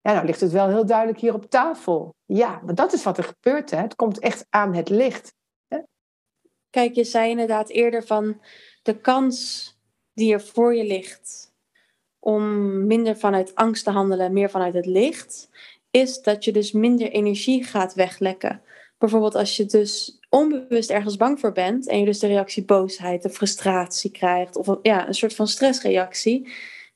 [0.00, 2.14] Ja, nou ligt het wel heel duidelijk hier op tafel.
[2.24, 3.70] Ja, maar dat is wat er gebeurt.
[3.70, 3.76] Hè.
[3.76, 5.34] Het komt echt aan het licht.
[5.68, 5.78] Hè?
[6.70, 8.40] Kijk, je zei inderdaad eerder van
[8.82, 9.70] de kans
[10.12, 11.54] die er voor je ligt
[12.18, 15.48] om minder vanuit angst te handelen, meer vanuit het licht,
[15.90, 18.62] is dat je dus minder energie gaat weglekken.
[18.98, 23.24] Bijvoorbeeld als je dus onbewust ergens bang voor bent en je dus de reactie boosheid
[23.24, 26.48] of frustratie krijgt of ja, een soort van stressreactie,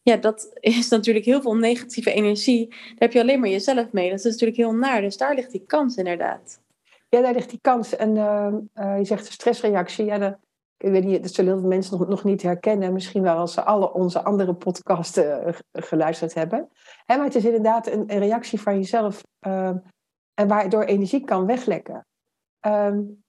[0.02, 2.68] ja, dat is natuurlijk heel veel negatieve energie.
[2.68, 4.10] Daar heb je alleen maar jezelf mee.
[4.10, 5.00] Dat is natuurlijk heel naar.
[5.00, 6.60] Dus daar ligt die kans inderdaad.
[7.08, 7.96] Ja, daar ligt die kans.
[7.96, 10.04] En uh, uh, je zegt de stressreactie.
[10.04, 10.38] Ja, dat,
[10.76, 12.92] ik weet niet, dat zullen heel veel mensen nog, niet herkennen.
[12.92, 16.68] Misschien wel als ze alle onze andere podcasten uh, geluisterd hebben.
[17.06, 19.22] Hè, maar het is inderdaad een, reactie van jezelf.
[19.38, 19.76] Ehm,
[20.34, 22.06] en waardoor energie kan weglekken.
[22.66, 23.22] Um,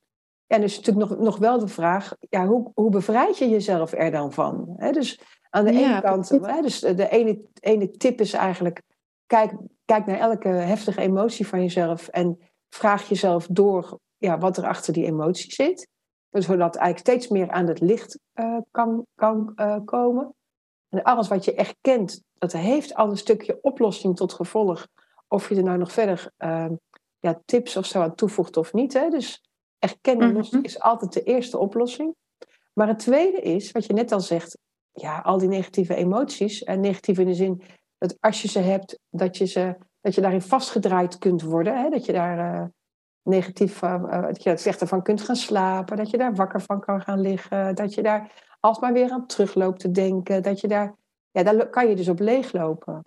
[0.51, 4.11] en dus natuurlijk nog, nog wel de vraag, ja, hoe, hoe bevrijd je jezelf er
[4.11, 4.75] dan van?
[4.91, 6.29] dus aan de ene kant,
[6.61, 8.81] dus de ene, ene tip is eigenlijk,
[9.25, 9.53] kijk,
[9.85, 14.93] kijk naar elke heftige emotie van jezelf en vraag jezelf door ja, wat er achter
[14.93, 15.87] die emotie zit.
[16.29, 20.33] Zodat eigenlijk steeds meer aan het licht uh, kan, kan uh, komen.
[20.89, 24.87] En alles wat je echt kent, dat heeft al een stukje oplossing tot gevolg.
[25.27, 26.65] Of je er nou nog verder uh,
[27.19, 28.93] ja, tips of zo aan toevoegt of niet.
[28.93, 29.09] Hè?
[29.09, 29.41] Dus
[29.81, 32.15] erkennen mm is altijd de eerste oplossing.
[32.73, 34.57] Maar het tweede is, wat je net al zegt,
[34.91, 36.63] ja, al die negatieve emoties.
[36.63, 37.61] En negatief in de zin
[37.97, 41.81] dat als je ze hebt, dat je, ze, dat je daarin vastgedraaid kunt worden.
[41.81, 41.89] Hè?
[41.89, 42.67] Dat je daar uh,
[43.21, 45.97] negatief, uh, dat je het slechter van kunt gaan slapen.
[45.97, 47.75] Dat je daar wakker van kan gaan liggen.
[47.75, 50.43] Dat je daar alsmaar weer aan terugloopt te denken.
[50.43, 50.95] Dat je daar,
[51.31, 53.03] ja, daar kan je dus op leeglopen.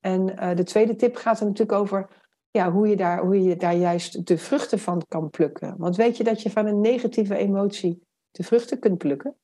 [0.00, 2.25] En uh, de tweede tip gaat er natuurlijk over
[2.56, 5.74] ja, hoe, je daar, hoe je daar juist de vruchten van kan plukken.
[5.78, 9.36] Want weet je dat je van een negatieve emotie de vruchten kunt plukken?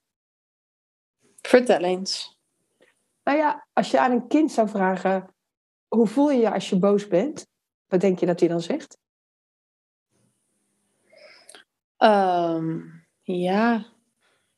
[1.40, 2.40] Vertel eens.
[3.22, 5.34] Nou ja, als je aan een kind zou vragen,
[5.88, 7.46] hoe voel je je als je boos bent?
[7.86, 8.98] Wat denk je dat hij dan zegt?
[11.98, 13.86] Um, ja,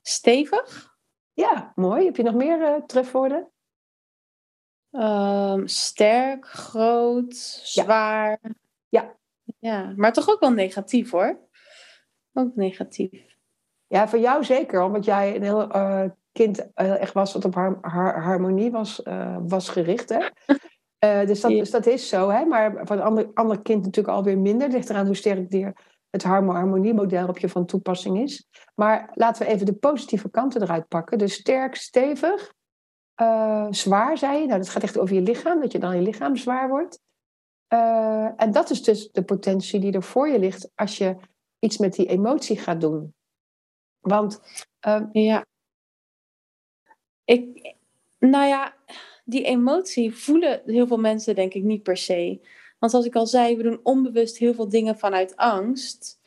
[0.01, 0.97] stevig.
[1.33, 2.05] Ja, mooi.
[2.05, 3.53] Heb je nog meer uh, trefwoorden?
[4.97, 8.41] Um, sterk, groot, zwaar.
[8.89, 9.17] Ja.
[9.59, 9.93] ja.
[9.97, 11.39] Maar toch ook wel negatief hoor.
[12.33, 13.37] Ook negatief.
[13.87, 17.55] Ja, voor jou zeker, omdat jij een heel uh, kind uh, echt was wat op
[17.55, 20.09] har har harmonie was, uh, was gericht.
[20.09, 20.29] Hè?
[21.27, 21.59] dus, dat, ja.
[21.59, 22.29] dus dat is zo.
[22.29, 22.45] Hè?
[22.45, 24.67] Maar voor een ander, ander kind natuurlijk alweer minder.
[24.67, 25.73] Het ligt eraan hoe sterk die,
[26.11, 28.49] het harmoniemodel op je van toepassing is.
[28.75, 31.19] Maar laten we even de positieve kanten eruit pakken.
[31.19, 32.53] Dus sterk, stevig,
[33.21, 34.47] uh, zwaar, zei je.
[34.47, 37.01] Nou, dat gaat echt over je lichaam, dat je dan je lichaam zwaar wordt.
[37.69, 41.17] Uh, en dat is dus de potentie die er voor je ligt als je
[41.59, 43.15] iets met die emotie gaat doen.
[44.01, 44.41] Want.
[44.87, 45.47] Uh, ja.
[47.25, 47.75] Ik,
[48.19, 48.77] nou ja,
[49.25, 52.41] die emotie voelen heel veel mensen denk ik niet per se.
[52.79, 56.21] Want zoals ik al zei, we doen onbewust heel veel dingen vanuit angst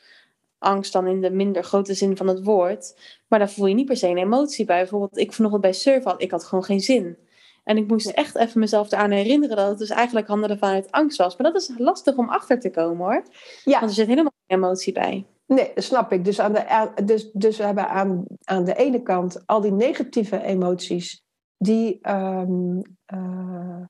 [0.59, 2.95] angst dan in de minder grote zin van het woord.
[3.27, 4.79] Maar daar voel je niet per se een emotie bij.
[4.79, 7.17] Bijvoorbeeld, ik vanochtend bij surfen had, ik had gewoon geen zin.
[7.63, 11.17] En ik moest echt even mezelf eraan herinneren dat het dus eigenlijk handelen vanuit angst
[11.17, 11.37] was.
[11.37, 13.23] Maar dat is lastig om achter te komen hoor.
[13.63, 13.79] Ja.
[13.79, 15.25] Want er zit helemaal geen emotie bij.
[15.45, 16.25] Nee, dat snap ik.
[16.25, 20.41] Dus, aan de, dus, dus we hebben aan, aan de ene kant al die negatieve
[20.41, 21.21] emoties,
[21.57, 22.81] die, um,
[23.13, 23.83] uh,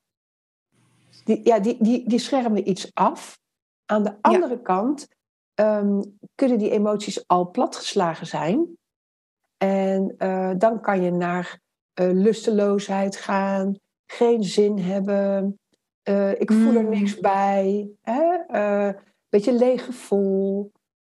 [1.23, 3.39] die, ja, die, die, die schermen iets af.
[3.85, 4.61] Aan de andere ja.
[4.63, 5.07] kant
[5.59, 8.77] um, kunnen die emoties al platgeslagen zijn.
[9.57, 11.59] En uh, dan kan je naar
[12.01, 15.59] uh, lusteloosheid gaan, geen zin hebben,
[16.09, 17.21] uh, ik voel er niks mm.
[17.21, 18.95] bij, een
[19.29, 20.71] beetje leeg gevoel.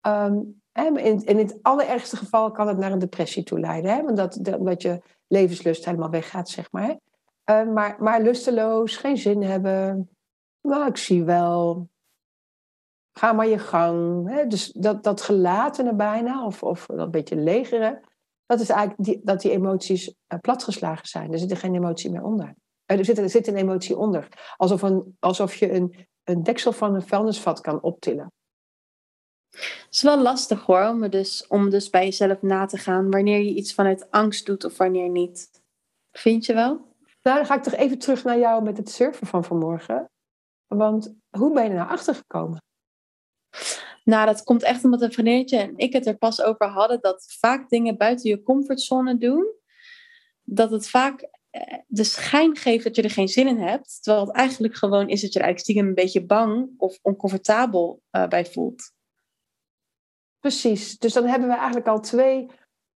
[0.06, 3.94] Um, hè, in, in het allerergste geval kan het naar een depressie toe leiden.
[3.94, 4.02] Hè?
[4.02, 6.98] Want dat, dat, dat je levenslust helemaal weggaat, zeg maar.
[7.50, 10.10] Uh, maar, maar lusteloos, geen zin hebben.
[10.60, 11.88] Nou, ik zie wel.
[13.20, 14.28] Ga maar je gang.
[14.28, 14.46] Hè?
[14.46, 18.02] Dus dat, dat gelatene bijna, of, of dat beetje legere,
[18.46, 21.32] dat is eigenlijk die, dat die emoties uh, platgeslagen zijn.
[21.32, 22.46] Er zit er geen emotie meer onder.
[22.46, 24.28] Uh, er, zit, er zit een emotie onder.
[24.56, 28.32] Alsof, een, alsof je een, een deksel van een vuilnisvat kan optillen.
[29.50, 33.38] Het is wel lastig hoor, om dus, om dus bij jezelf na te gaan wanneer
[33.38, 35.62] je iets vanuit angst doet of wanneer niet.
[36.12, 36.68] Vind je wel?
[37.22, 40.10] Nou, dan ga ik toch even terug naar jou met het surfen van vanmorgen.
[40.66, 42.58] Want hoe ben je er nou achter gekomen?
[44.04, 47.36] Nou, dat komt echt omdat een vriendinnetje en ik het er pas over hadden dat
[47.38, 49.54] vaak dingen buiten je comfortzone doen,
[50.42, 54.26] dat het vaak eh, de schijn geeft dat je er geen zin in hebt, terwijl
[54.26, 58.28] het eigenlijk gewoon is dat je er eigenlijk stiekem een beetje bang of oncomfortabel uh,
[58.28, 58.92] bij voelt.
[60.38, 62.46] Precies, dus dan hebben we eigenlijk al twee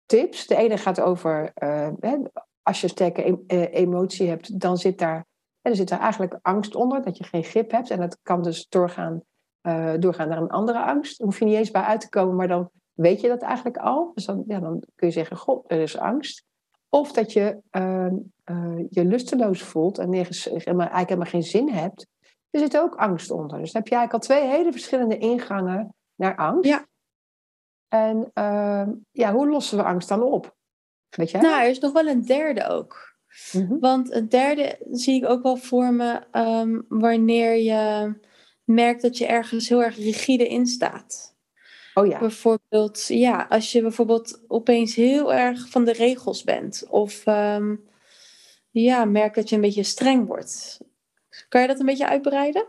[0.06, 0.48] tips.
[0.48, 2.18] De ene gaat over, uh, hè,
[2.62, 5.28] als je sterke emotie hebt, dan zit daar,
[5.62, 7.90] er zit daar eigenlijk angst onder, dat je geen grip hebt.
[7.90, 9.24] En dat kan dus doorgaan
[9.63, 11.17] uh, doorgaan naar een andere angst.
[11.17, 13.78] Daar hoef je niet eens bij uit te komen, maar dan weet je dat eigenlijk
[13.78, 14.12] al.
[14.13, 16.43] Dus dan, ja, dan kun je zeggen, god, er is angst.
[16.89, 18.08] Of dat je uh,
[18.45, 22.08] uh, je lusteloos voelt en nergens, eigenlijk helemaal geen zin hebt.
[22.50, 23.60] Er zit ook angst onder.
[23.60, 26.69] Dus dan heb je eigenlijk al twee hele verschillende ingangen naar angst.
[26.69, 26.86] Ja.
[27.88, 30.56] En ehm, ja, hoe lossen we angst dan op?
[31.10, 31.41] Weet jij?
[31.41, 33.15] Nou, er is nog wel een derde ook.
[33.52, 33.80] Mm -hmm.
[33.80, 38.13] Want een derde zie ik ook wel voor me um, wanneer je
[38.73, 41.36] merkt dat je ergens heel erg rigide in staat.
[41.93, 42.19] Oh ja.
[42.19, 46.86] Bijvoorbeeld, ja, als je bijvoorbeeld opeens heel erg van de regels bent.
[46.89, 47.84] Of um,
[48.69, 50.79] ja, merk dat je een beetje streng wordt.
[51.49, 52.67] Kan je dat een beetje uitbreiden?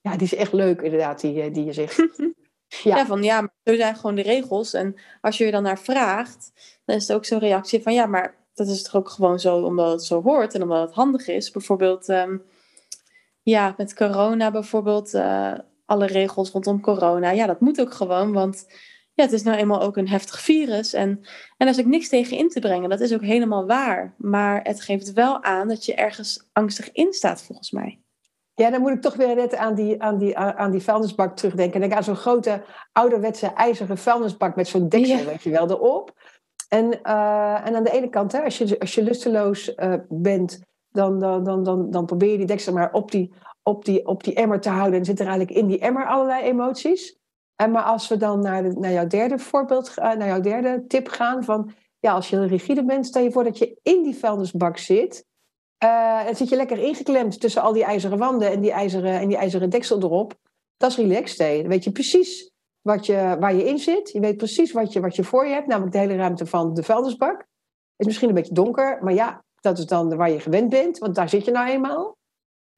[0.00, 1.96] Ja, die is echt leuk inderdaad, die, die je zegt.
[2.82, 2.96] ja.
[2.96, 4.72] ja, van ja, maar zo zijn gewoon de regels.
[4.72, 6.52] En als je er dan naar vraagt,
[6.84, 9.56] dan is het ook zo'n reactie van ja, maar dat is toch ook gewoon zo
[9.62, 11.50] omdat het zo hoort en omdat het handig is.
[11.50, 12.42] Bijvoorbeeld, um,
[13.48, 15.52] ja, met corona bijvoorbeeld, uh,
[15.84, 17.30] alle regels rondom corona.
[17.30, 18.66] Ja, dat moet ook gewoon, want
[19.14, 20.92] ja, het is nou eenmaal ook een heftig virus.
[20.92, 22.88] En, en daar is ook niks tegen in te brengen.
[22.88, 24.14] Dat is ook helemaal waar.
[24.16, 28.00] Maar het geeft wel aan dat je ergens angstig in staat, volgens mij.
[28.54, 31.80] Ja, dan moet ik toch weer net aan die, aan die, aan die vuilnisbak terugdenken.
[31.80, 35.24] Denk aan zo'n grote ouderwetse ijzeren vuilnisbak met zo'n deksel, ja.
[35.24, 36.12] weet je wel, erop.
[36.68, 40.60] En, uh, en aan de ene kant, hè, als, je, als je lusteloos uh, bent,
[40.98, 43.32] dan, dan, dan, dan, probeer je die deksel maar op die,
[43.62, 44.98] op, die, op die emmer te houden.
[44.98, 47.18] En zitten er eigenlijk in die emmer allerlei emoties.
[47.56, 51.70] En maar als we dan naar, jouw derde voorbeeld, naar jouw derde tip gaan, van
[51.98, 55.26] ja, als je heel rigide bent, stel je voor dat je in die vuilnisbak zit.
[55.84, 59.28] Uh, dan zit je lekker ingeklemd tussen al die ijzeren wanden en die ijzeren, en
[59.28, 60.34] die ijzeren deksel erop.
[60.76, 61.60] Dat is relaxed.
[61.60, 64.10] Dan weet je precies wat je, waar je in zit.
[64.10, 66.74] Je weet precies wat je, wat je voor je hebt, namelijk de hele ruimte van
[66.74, 67.46] de vuilnisbak.
[67.96, 71.14] Is misschien een beetje donker, maar ja, dat is dan waar je gewend bent, want
[71.14, 72.16] daar zit je nou eenmaal.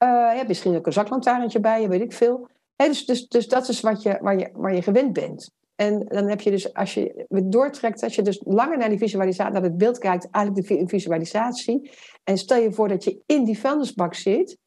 [0.05, 2.49] Uh, hebt misschien ook een zaklantaarntje bij weet ik veel.
[2.77, 5.51] Dus, dus, dus dat is wat je, waar, je, waar je gewend bent.
[5.75, 9.53] En dan heb je dus, als je doortrekt, als je dus langer naar die visualisatie,
[9.53, 11.91] naar het beeld kijkt, eigenlijk de visualisatie.
[12.25, 14.59] En stel je voor dat je in die vuilnisbak zit.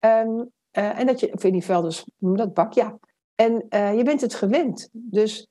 [0.00, 2.98] Um, uh, en dat je, of in die vuilnis, dat bak, ja.
[3.34, 4.88] En uh, je bent het gewend.
[4.92, 5.46] Dus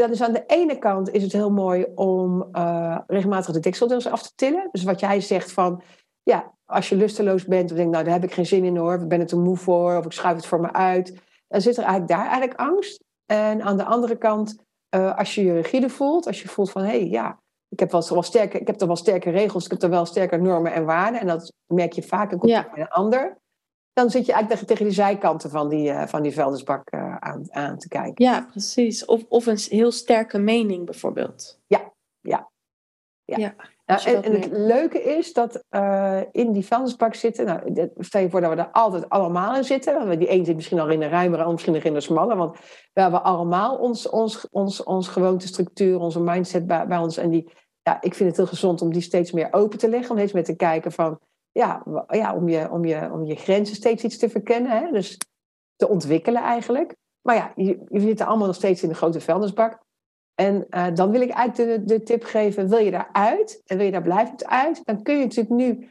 [0.00, 3.86] dat is aan de ene kant is het heel mooi om uh, regelmatig de deksel
[3.86, 4.68] dus af te tillen.
[4.70, 5.82] Dus wat jij zegt van,
[6.22, 8.94] ja, als je lusteloos bent, of denk nou, daar heb ik geen zin in hoor,
[8.94, 11.20] of ik ben er te moe voor, of ik schuif het voor me uit.
[11.48, 13.04] Dan zit er eigenlijk daar eigenlijk angst.
[13.26, 14.56] En aan de andere kant,
[14.96, 17.90] uh, als je je rigide voelt, als je voelt van, hé, hey, ja, ik heb,
[17.90, 20.72] wel, wel sterke, ik heb er wel sterke regels, ik heb er wel sterke normen
[20.72, 21.20] en waarden.
[21.20, 22.68] En dat merk je vaak ook ja.
[22.74, 23.36] bij een ander
[23.96, 27.46] dan zit je eigenlijk tegen die zijkanten van die, uh, van die vuilnisbak uh, aan,
[27.50, 28.24] aan te kijken.
[28.24, 29.04] Ja, precies.
[29.04, 31.60] Of, of een heel sterke mening bijvoorbeeld.
[31.66, 32.50] Ja, ja.
[33.24, 33.36] ja.
[33.36, 33.54] ja
[33.86, 38.30] nou, en, en het leuke is dat uh, in die vuilnisbak zitten, nou, stel je
[38.30, 40.18] voor dat we er altijd allemaal in zitten.
[40.18, 42.36] Die een zit misschien al in de ruimere, ander misschien nog in de smalle.
[42.36, 42.58] Want
[42.92, 47.16] we hebben allemaal ons, ons, ons, ons gewoontestructuur, onze mindset bij, bij ons.
[47.16, 50.10] En die, ja, ik vind het heel gezond om die steeds meer open te leggen.
[50.10, 51.18] Om steeds meer te kijken van,
[51.56, 54.70] ja, ja, om, je, om, je, om je grenzen steeds iets te verkennen.
[54.70, 54.90] Hè?
[54.90, 55.18] Dus
[55.76, 56.96] te ontwikkelen eigenlijk.
[57.22, 59.78] Maar ja, je, je zit allemaal nog steeds in de grote vuilnisbak.
[60.34, 63.86] En uh, dan wil ik eigenlijk de, de tip geven, wil je daaruit en wil
[63.86, 65.88] je daar blijvend uit, dan kun je natuurlijk nu uh,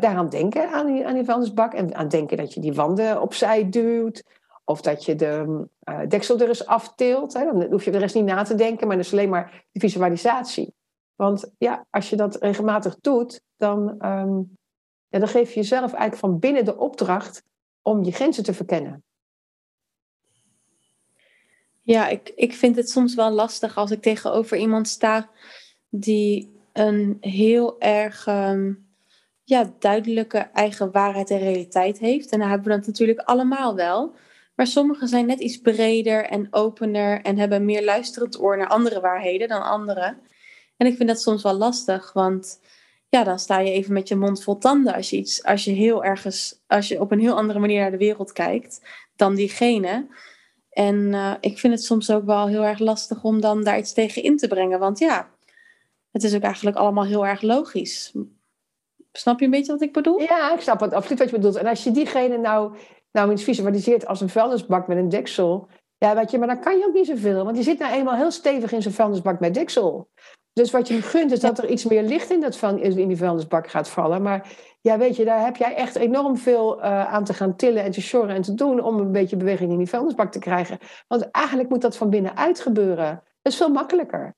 [0.00, 1.74] daaraan denken, aan die, aan die vuilnisbak.
[1.74, 4.22] En aan denken dat je die wanden opzij duwt.
[4.64, 7.32] Of dat je de uh, deksel er eens afteelt.
[7.32, 7.44] Hè?
[7.44, 9.80] Dan hoef je de rest niet na te denken, maar dat is alleen maar de
[9.80, 10.74] visualisatie.
[11.14, 14.56] Want ja, als je dat regelmatig doet, dan, um,
[15.08, 17.44] ja, dan geef je jezelf eigenlijk van binnen de opdracht
[17.82, 19.04] om je grenzen te verkennen.
[21.82, 25.30] Ja, ik, ik vind het soms wel lastig als ik tegenover iemand sta
[25.88, 28.72] die een heel erg ehm,
[29.44, 32.30] ja, duidelijke eigen waarheid en realiteit heeft.
[32.30, 34.14] En daar hebben we dat natuurlijk allemaal wel.
[34.54, 39.00] Maar sommigen zijn net iets breder en opener en hebben meer luisterend oor naar andere
[39.00, 40.18] waarheden dan anderen.
[40.76, 42.60] En ik vind dat soms wel lastig, want
[43.08, 45.70] ja, dan sta je even met je mond vol tanden als je, iets, als je
[45.70, 48.80] heel ergens, als je op een heel andere manier naar de wereld kijkt
[49.16, 50.06] dan diegene.
[50.70, 53.92] En uh, ik vind het soms ook wel heel erg lastig om dan daar iets
[53.92, 54.78] tegen in te brengen.
[54.78, 55.30] Want ja,
[56.12, 58.12] het is ook eigenlijk allemaal heel erg logisch.
[59.12, 60.20] Snap je een beetje wat ik bedoel?
[60.20, 61.56] Ja, ik snap het absoluut wat je bedoelt.
[61.56, 62.76] En als je diegene nou,
[63.12, 65.68] nou eens visualiseert als een vuilnisbak met een deksel.
[66.06, 67.44] Ja, weet je, maar dan kan je ook niet zoveel.
[67.44, 70.08] Want die zit nou eenmaal heel stevig in zijn vuilnisbak met deksel.
[70.52, 73.08] Dus wat je hem gunt is dat er iets meer licht in, dat van, in
[73.08, 74.22] die vuilnisbak gaat vallen.
[74.22, 77.82] Maar ja, weet je, daar heb jij echt enorm veel uh, aan te gaan tillen
[77.82, 80.78] en te sjorren en te doen om een beetje beweging in die vuilnisbak te krijgen.
[81.08, 83.22] Want eigenlijk moet dat van binnenuit gebeuren.
[83.42, 84.35] Dat is veel makkelijker.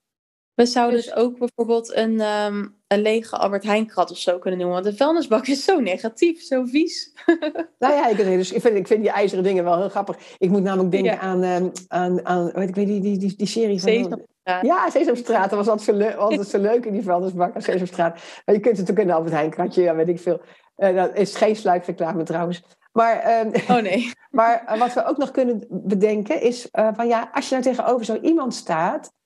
[0.59, 4.61] We zouden dus, dus ook bijvoorbeeld een, um, een lege Albert Heijn-krat of zo kunnen
[4.61, 4.83] noemen.
[4.83, 7.13] Want de vuilnisbak is zo negatief, zo vies.
[7.79, 10.19] nou ja, ik, dus, ik, vind, ik vind die ijzeren dingen wel heel grappig.
[10.39, 13.47] Ik moet namelijk denken aan, um, aan, aan weet ik, weet, die, die, die, die
[13.47, 13.91] serie van...
[13.91, 14.63] Sesamstraat.
[14.63, 15.51] Ja, Sesamstraat.
[15.51, 18.21] Dat was altijd zo, leuk, altijd zo leuk in die vuilnisbak aan Sesamstraat.
[18.45, 20.41] Maar je kunt het ook in een Albert Heijn-kratje, ja, weet ik veel.
[20.77, 22.63] Uh, dat is geen sluikreclame trouwens.
[22.93, 24.13] Maar, um, oh nee.
[24.31, 27.67] maar uh, wat we ook nog kunnen bedenken is uh, van ja, als je nou
[27.67, 29.17] tegenover zo iemand staat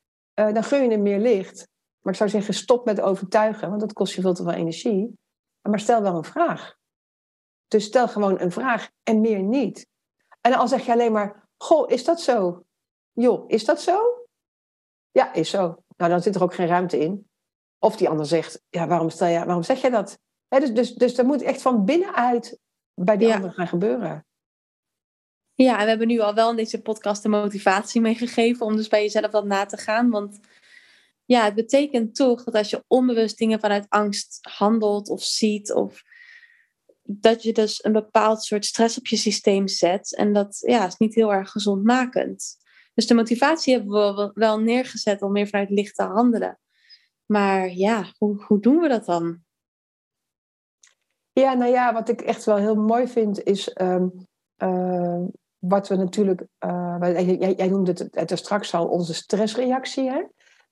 [0.48, 1.68] uh, dan gun je hem meer licht.
[2.00, 5.18] Maar ik zou zeggen, stop met overtuigen, want dat kost je veel te veel energie.
[5.68, 6.76] Maar stel wel een vraag.
[7.68, 9.87] Dus stel gewoon een vraag en meer niet.
[10.40, 12.64] En dan zeg je alleen maar, goh, is dat zo?
[13.12, 14.26] Joh, is dat zo?
[15.11, 15.83] Ja, is zo.
[15.96, 17.31] Nou, dan zit er ook geen ruimte in.
[17.78, 20.18] Of die ander zegt, ja, waarom, stel je, waarom zeg je dat?
[20.48, 22.59] He, dus, dus, dus dat moet echt van binnenuit
[22.94, 23.35] bij die ja.
[23.35, 24.26] ander gaan gebeuren.
[25.54, 28.88] Ja, en we hebben nu al wel in deze podcast de motivatie meegegeven om dus
[28.88, 30.10] bij jezelf dat na te gaan.
[30.10, 30.40] Want
[31.24, 36.02] ja, het betekent toch dat als je onbewust dingen vanuit angst handelt of ziet, of
[37.02, 40.16] dat je dus een bepaald soort stress op je systeem zet.
[40.16, 42.56] En dat ja, is niet heel erg gezondmakend.
[42.94, 46.58] Dus de motivatie hebben we wel neergezet om meer vanuit licht te handelen.
[47.26, 49.40] Maar ja, hoe, hoe doen we dat dan?
[51.32, 54.26] Ja, nou ja, wat ik echt wel heel mooi vind is um,
[54.58, 55.24] uh,
[55.62, 60.11] wat we natuurlijk, uh, jij, jij, noemde het, het straks al, onze stressreactie.
[60.11, 60.22] Hè?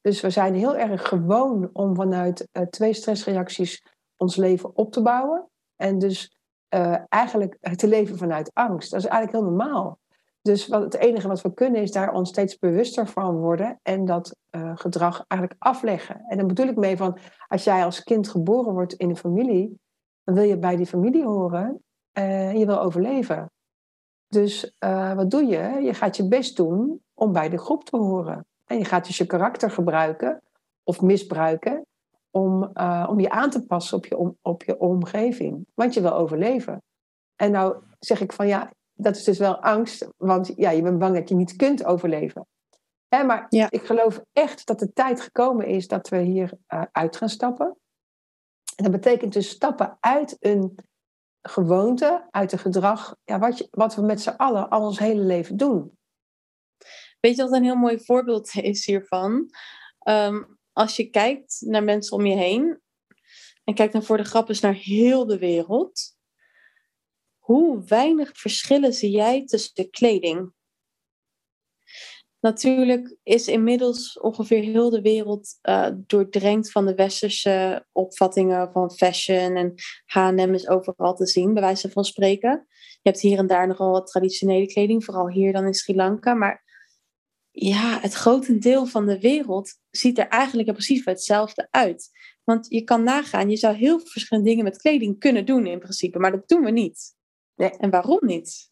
[0.00, 3.84] Dus we zijn heel erg gewoon om vanuit uh, twee stressreacties
[4.16, 5.48] ons leven op te bouwen.
[5.76, 6.38] En dus
[6.74, 8.90] uh, eigenlijk te leven vanuit angst.
[8.90, 9.98] Dat is eigenlijk heel normaal.
[10.42, 14.04] Dus wat, het enige wat we kunnen is daar ons steeds bewuster van worden en
[14.04, 14.36] dat
[14.74, 16.24] gedrag eigenlijk afleggen.
[16.28, 19.78] En dan bedoel ik mee van, als jij als kind geboren wordt in een familie,
[20.24, 23.50] dan wil je bij die familie horen en je wil overleven.
[24.30, 25.80] Dus uh, wat doe je?
[25.82, 28.46] Je gaat je best doen om bij de groep te horen.
[28.64, 30.42] En je gaat dus je karakter gebruiken
[30.84, 31.86] of misbruiken
[32.30, 35.66] om, uh, om je aan te passen op je, om, op je omgeving.
[35.74, 36.82] Want je wil overleven.
[37.36, 40.98] En nou zeg ik van ja, dat is dus wel angst, want ja, je bent
[40.98, 42.46] bang dat je niet kunt overleven.
[43.08, 43.66] Hè, maar ja.
[43.70, 47.76] ik geloof echt dat de tijd gekomen is dat we hier uh, uit gaan stappen.
[48.76, 50.78] En dat betekent dus stappen uit een
[51.42, 55.22] gewoonte, uit het gedrag, ja, wat, je, wat we met z'n allen al ons hele
[55.22, 55.98] leven doen.
[57.20, 59.50] Weet je wat een heel mooi voorbeeld is hiervan?
[60.08, 62.80] Um, als je kijkt naar mensen om je heen
[63.64, 66.16] en kijkt dan voor de grap eens naar heel de wereld,
[67.38, 70.52] hoe weinig verschillen zie jij tussen de kleding?
[72.40, 79.56] Natuurlijk is inmiddels ongeveer heel de wereld uh, doordrenkt van de westerse opvattingen van fashion.
[79.56, 79.74] En
[80.04, 82.66] H&M is overal te zien, bij wijze van spreken.
[83.02, 86.34] Je hebt hier en daar nogal wat traditionele kleding, vooral hier dan in Sri Lanka.
[86.34, 86.64] Maar
[87.50, 92.10] ja, het grotendeel van de wereld ziet er eigenlijk precies hetzelfde uit.
[92.44, 95.78] Want je kan nagaan, je zou heel veel verschillende dingen met kleding kunnen doen in
[95.78, 97.14] principe, maar dat doen we niet.
[97.54, 97.70] Nee.
[97.70, 98.70] En waarom niet?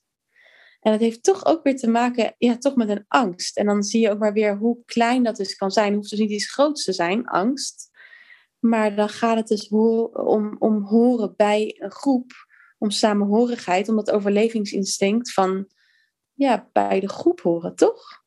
[0.81, 3.57] En het heeft toch ook weer te maken ja, toch met een angst.
[3.57, 5.87] En dan zie je ook maar weer hoe klein dat dus kan zijn.
[5.87, 7.91] Het hoeft dus niet iets groots te zijn, angst.
[8.59, 12.33] Maar dan gaat het dus om, om horen bij een groep,
[12.79, 15.69] om samenhorigheid, om dat overlevingsinstinct van
[16.33, 18.27] ja, bij de groep horen, toch?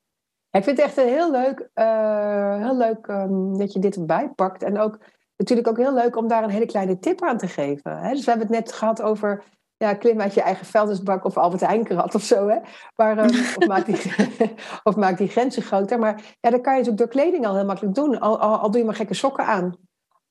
[0.51, 4.63] Ik vind het echt heel leuk, uh, heel leuk um, dat je dit erbij pakt.
[4.63, 4.99] En ook
[5.37, 7.97] natuurlijk ook heel leuk om daar een hele kleine tip aan te geven.
[7.97, 8.09] Hè?
[8.09, 9.43] Dus we hebben het net gehad over
[9.81, 12.47] ja, klim uit je eigen vuilnisbak of Albert Heijn of zo.
[12.47, 12.57] Hè?
[12.95, 13.25] Maar, um,
[13.57, 13.97] of, maak die,
[14.83, 15.99] of maak die grenzen groter.
[15.99, 18.19] Maar ja, dat kan je natuurlijk door kleding al heel makkelijk doen.
[18.19, 19.75] Al, al, al doe je maar gekke sokken aan.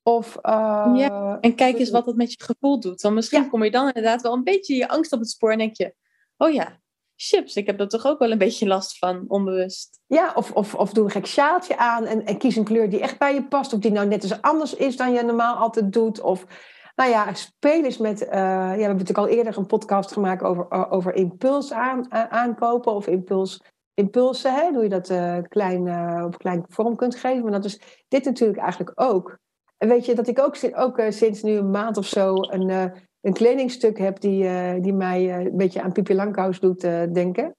[0.02, 3.00] Of, uh, ja, en kijk eens wat dat met je gevoel doet.
[3.00, 3.48] Dan misschien ja.
[3.48, 5.94] kom je dan inderdaad wel een beetje je angst op het spoor en denk je...
[6.36, 6.80] Oh ja,
[7.16, 7.56] chips.
[7.56, 10.00] Ik heb er toch ook wel een beetje last van, onbewust.
[10.06, 13.00] Ja, of, of, of doe een gek sjaaltje aan en, en kies een kleur die
[13.00, 13.72] echt bij je past.
[13.72, 16.20] Of die nou net eens anders is dan je normaal altijd doet.
[16.20, 16.46] Of
[16.94, 18.22] nou ja, spelen is met.
[18.22, 22.92] Uh, ja, we hebben natuurlijk al eerder een podcast gemaakt over, over impuls aan, aankopen
[22.92, 23.62] of impuls,
[23.94, 24.54] impulsen.
[24.54, 24.70] Hè?
[24.72, 27.42] Hoe je dat uh, klein, uh, op klein vorm kunt geven.
[27.42, 29.38] Maar dat is dit natuurlijk eigenlijk ook.
[29.76, 33.32] En weet je dat ik ook, ook sinds nu een maand of zo een, een
[33.32, 36.80] kledingstuk heb die, die mij een beetje aan Pipi Langkous doet
[37.14, 37.56] denken.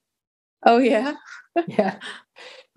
[0.60, 1.20] Oh ja?
[1.76, 1.98] ja.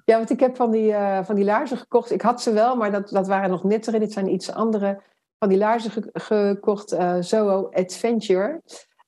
[0.06, 0.94] Ja, want ik heb van die,
[1.24, 2.12] van die laarzen gekocht.
[2.12, 4.00] Ik had ze wel, maar dat, dat waren nog nettere.
[4.00, 5.02] Dit zijn iets andere
[5.40, 8.62] van die laarzen gekocht, uh, Zoho Adventure.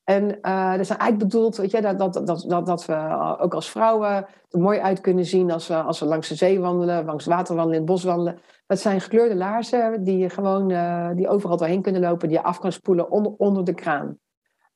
[0.03, 3.53] En uh, dat zijn eigenlijk bedoeld, weet je, dat, dat, dat, dat, dat we ook
[3.53, 7.05] als vrouwen er mooi uit kunnen zien als we, als we langs de zee wandelen,
[7.05, 8.39] langs het water wandelen, in het bos wandelen.
[8.67, 12.43] Dat zijn gekleurde laarzen die je gewoon, uh, die overal doorheen kunnen lopen, die je
[12.43, 14.19] af kan spoelen onder, onder de kraan.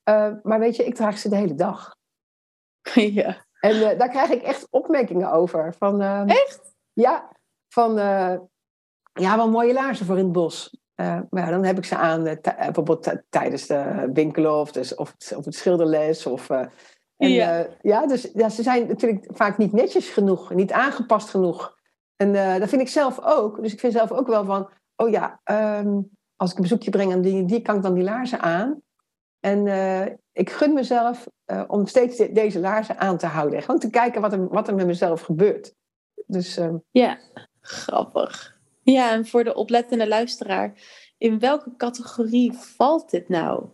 [0.10, 1.96] Uh, maar weet je, ik draag ze de hele dag.
[2.94, 3.46] Ja.
[3.60, 5.74] En daar krijg ik echt opmerkingen over.
[5.78, 6.76] Van, echt?
[6.94, 7.32] Ja,
[7.68, 7.94] van
[9.14, 10.81] ja, wel mooie laarzen voor in het bos.
[11.02, 14.96] Uh, maar ja, dan heb ik ze aan, uh, bijvoorbeeld tijdens de winkelen of, dus,
[14.96, 16.26] of, of het schilderles.
[16.26, 16.66] Of, uh,
[17.18, 17.68] en, ja.
[17.82, 21.80] ja, dus ja, ze zijn natuurlijk vaak niet netjes genoeg, niet aangepast genoeg.
[22.16, 23.62] En dat vind ik zelf ook.
[23.62, 25.40] Dus ik vind zelf ook wel van, oh ja,
[25.80, 28.82] um, als ik een bezoekje breng aan die, die kan ik dan die laarzen aan.
[29.40, 29.68] En
[30.32, 31.28] ik gun mezelf
[31.68, 33.62] om steeds de, deze laarzen aan te houden.
[33.62, 35.74] Gewoon te kijken wat er, wat er met mezelf gebeurt.
[36.26, 37.18] Dus, ehm, ja,
[37.62, 38.60] grappig.
[38.84, 40.74] Ja, en voor de oplettende luisteraar,
[41.18, 43.66] in welke categorie valt dit nou?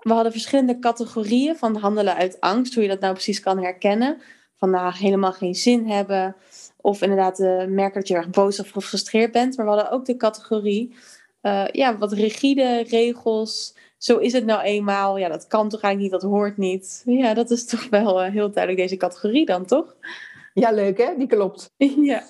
[0.00, 4.20] We hadden verschillende categorieën van handelen uit angst, hoe je dat nou precies kan herkennen.
[4.56, 6.36] Van nou, helemaal geen zin hebben,
[6.76, 9.56] of inderdaad uh, merken dat je erg boos of gefrustreerd bent.
[9.56, 10.96] Maar we hadden ook de categorie,
[11.42, 13.76] uh, ja, wat rigide regels.
[13.98, 15.18] Zo is het nou eenmaal.
[15.18, 17.02] Ja, dat kan toch eigenlijk niet, dat hoort niet.
[17.04, 19.96] Ja, dat is toch wel uh, heel duidelijk deze categorie dan, toch?
[20.54, 21.14] Ja, leuk hè?
[21.16, 21.74] Die klopt.
[22.12, 22.22] ja.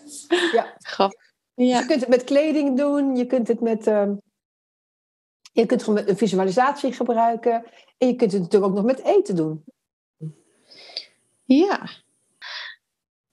[0.53, 0.75] ja.
[0.79, 1.28] Grappig.
[1.59, 1.79] Ja.
[1.79, 3.87] Je kunt het met kleding doen, je kunt het met.
[3.87, 4.11] Uh,
[5.53, 7.65] je kunt het met een visualisatie gebruiken.
[7.99, 9.65] En je kunt het natuurlijk ook nog met eten doen.
[11.45, 11.89] Ja.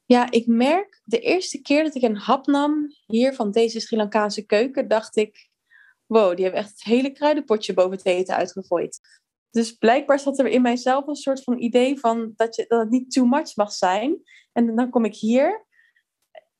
[0.05, 3.97] Ja, ik merk de eerste keer dat ik een hap nam hier van deze Sri
[3.97, 5.49] Lankaanse keuken, dacht ik:
[6.05, 8.99] wow, die hebben echt het hele kruidenpotje boven het eten uitgegooid.
[9.49, 12.89] Dus blijkbaar zat er in mijzelf een soort van idee van dat, je, dat het
[12.89, 14.21] niet too much mag zijn.
[14.51, 15.65] En dan kom ik hier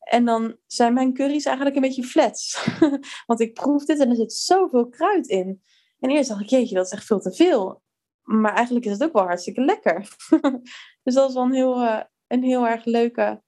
[0.06, 2.68] en dan zijn mijn curry's eigenlijk een beetje flats.
[3.28, 5.64] Want ik proef dit en er zit zoveel kruid in.
[6.00, 7.84] En eerst dacht ik, jeetje, dat is echt veel te veel.
[8.22, 10.16] Maar eigenlijk is het ook wel hartstikke lekker.
[11.04, 13.44] dus dat is wel een heel, uh, een heel erg leuke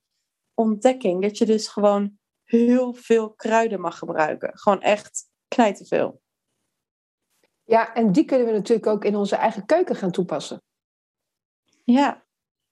[0.53, 1.21] ontdekking.
[1.21, 4.57] Dat je dus gewoon heel veel kruiden mag gebruiken.
[4.57, 6.21] Gewoon echt knijteveel.
[7.63, 10.61] Ja, en die kunnen we natuurlijk ook in onze eigen keuken gaan toepassen.
[11.83, 12.25] Ja.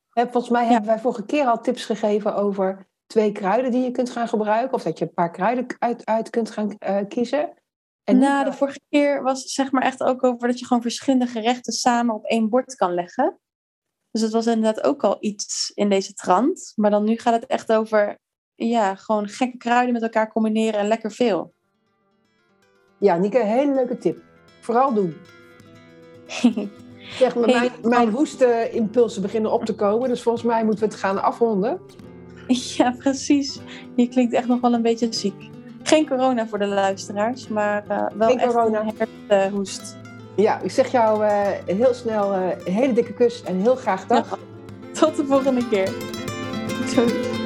[0.10, 4.10] Volgens mij hebben wij vorige keer al tips gegeven over twee kruiden die je kunt
[4.10, 4.74] gaan gebruiken.
[4.74, 7.54] Of dat je een paar kruiden uit, uit kunt gaan uh, kiezen.
[8.04, 11.28] En nou, de vorige keer was zeg maar echt ook over dat je gewoon verschillende
[11.28, 13.40] gerechten samen op één bord kan leggen.
[14.12, 16.74] Dus dat was inderdaad ook al iets in deze trant.
[16.76, 18.18] Maar dan nu gaat het echt over,
[18.56, 21.54] ja, gewoon gekke kruiden met elkaar combineren en lekker veel.
[22.98, 24.24] Ja, Nieke, een hele leuke tip.
[24.62, 25.16] Vooral doen.
[27.20, 30.10] zeg, maar mijn, mijn hoestimpulsen beginnen op te komen.
[30.10, 31.80] Dus volgens mij moeten we het gaan afronden.
[32.78, 33.60] Ja, precies.
[33.96, 35.50] Je klinkt echt nog wel een beetje ziek.
[35.84, 38.82] Geen corona voor de luisteraars, maar uh, wel Geen echt corona.
[38.82, 38.94] een
[39.30, 39.98] herfsthoest.
[40.36, 41.32] ja, ik zeg jou uh,
[41.66, 44.38] heel snel uh, een hele dikke kus en heel graag dag.
[44.92, 45.90] Tot de volgende keer.
[46.96, 47.45] Doei.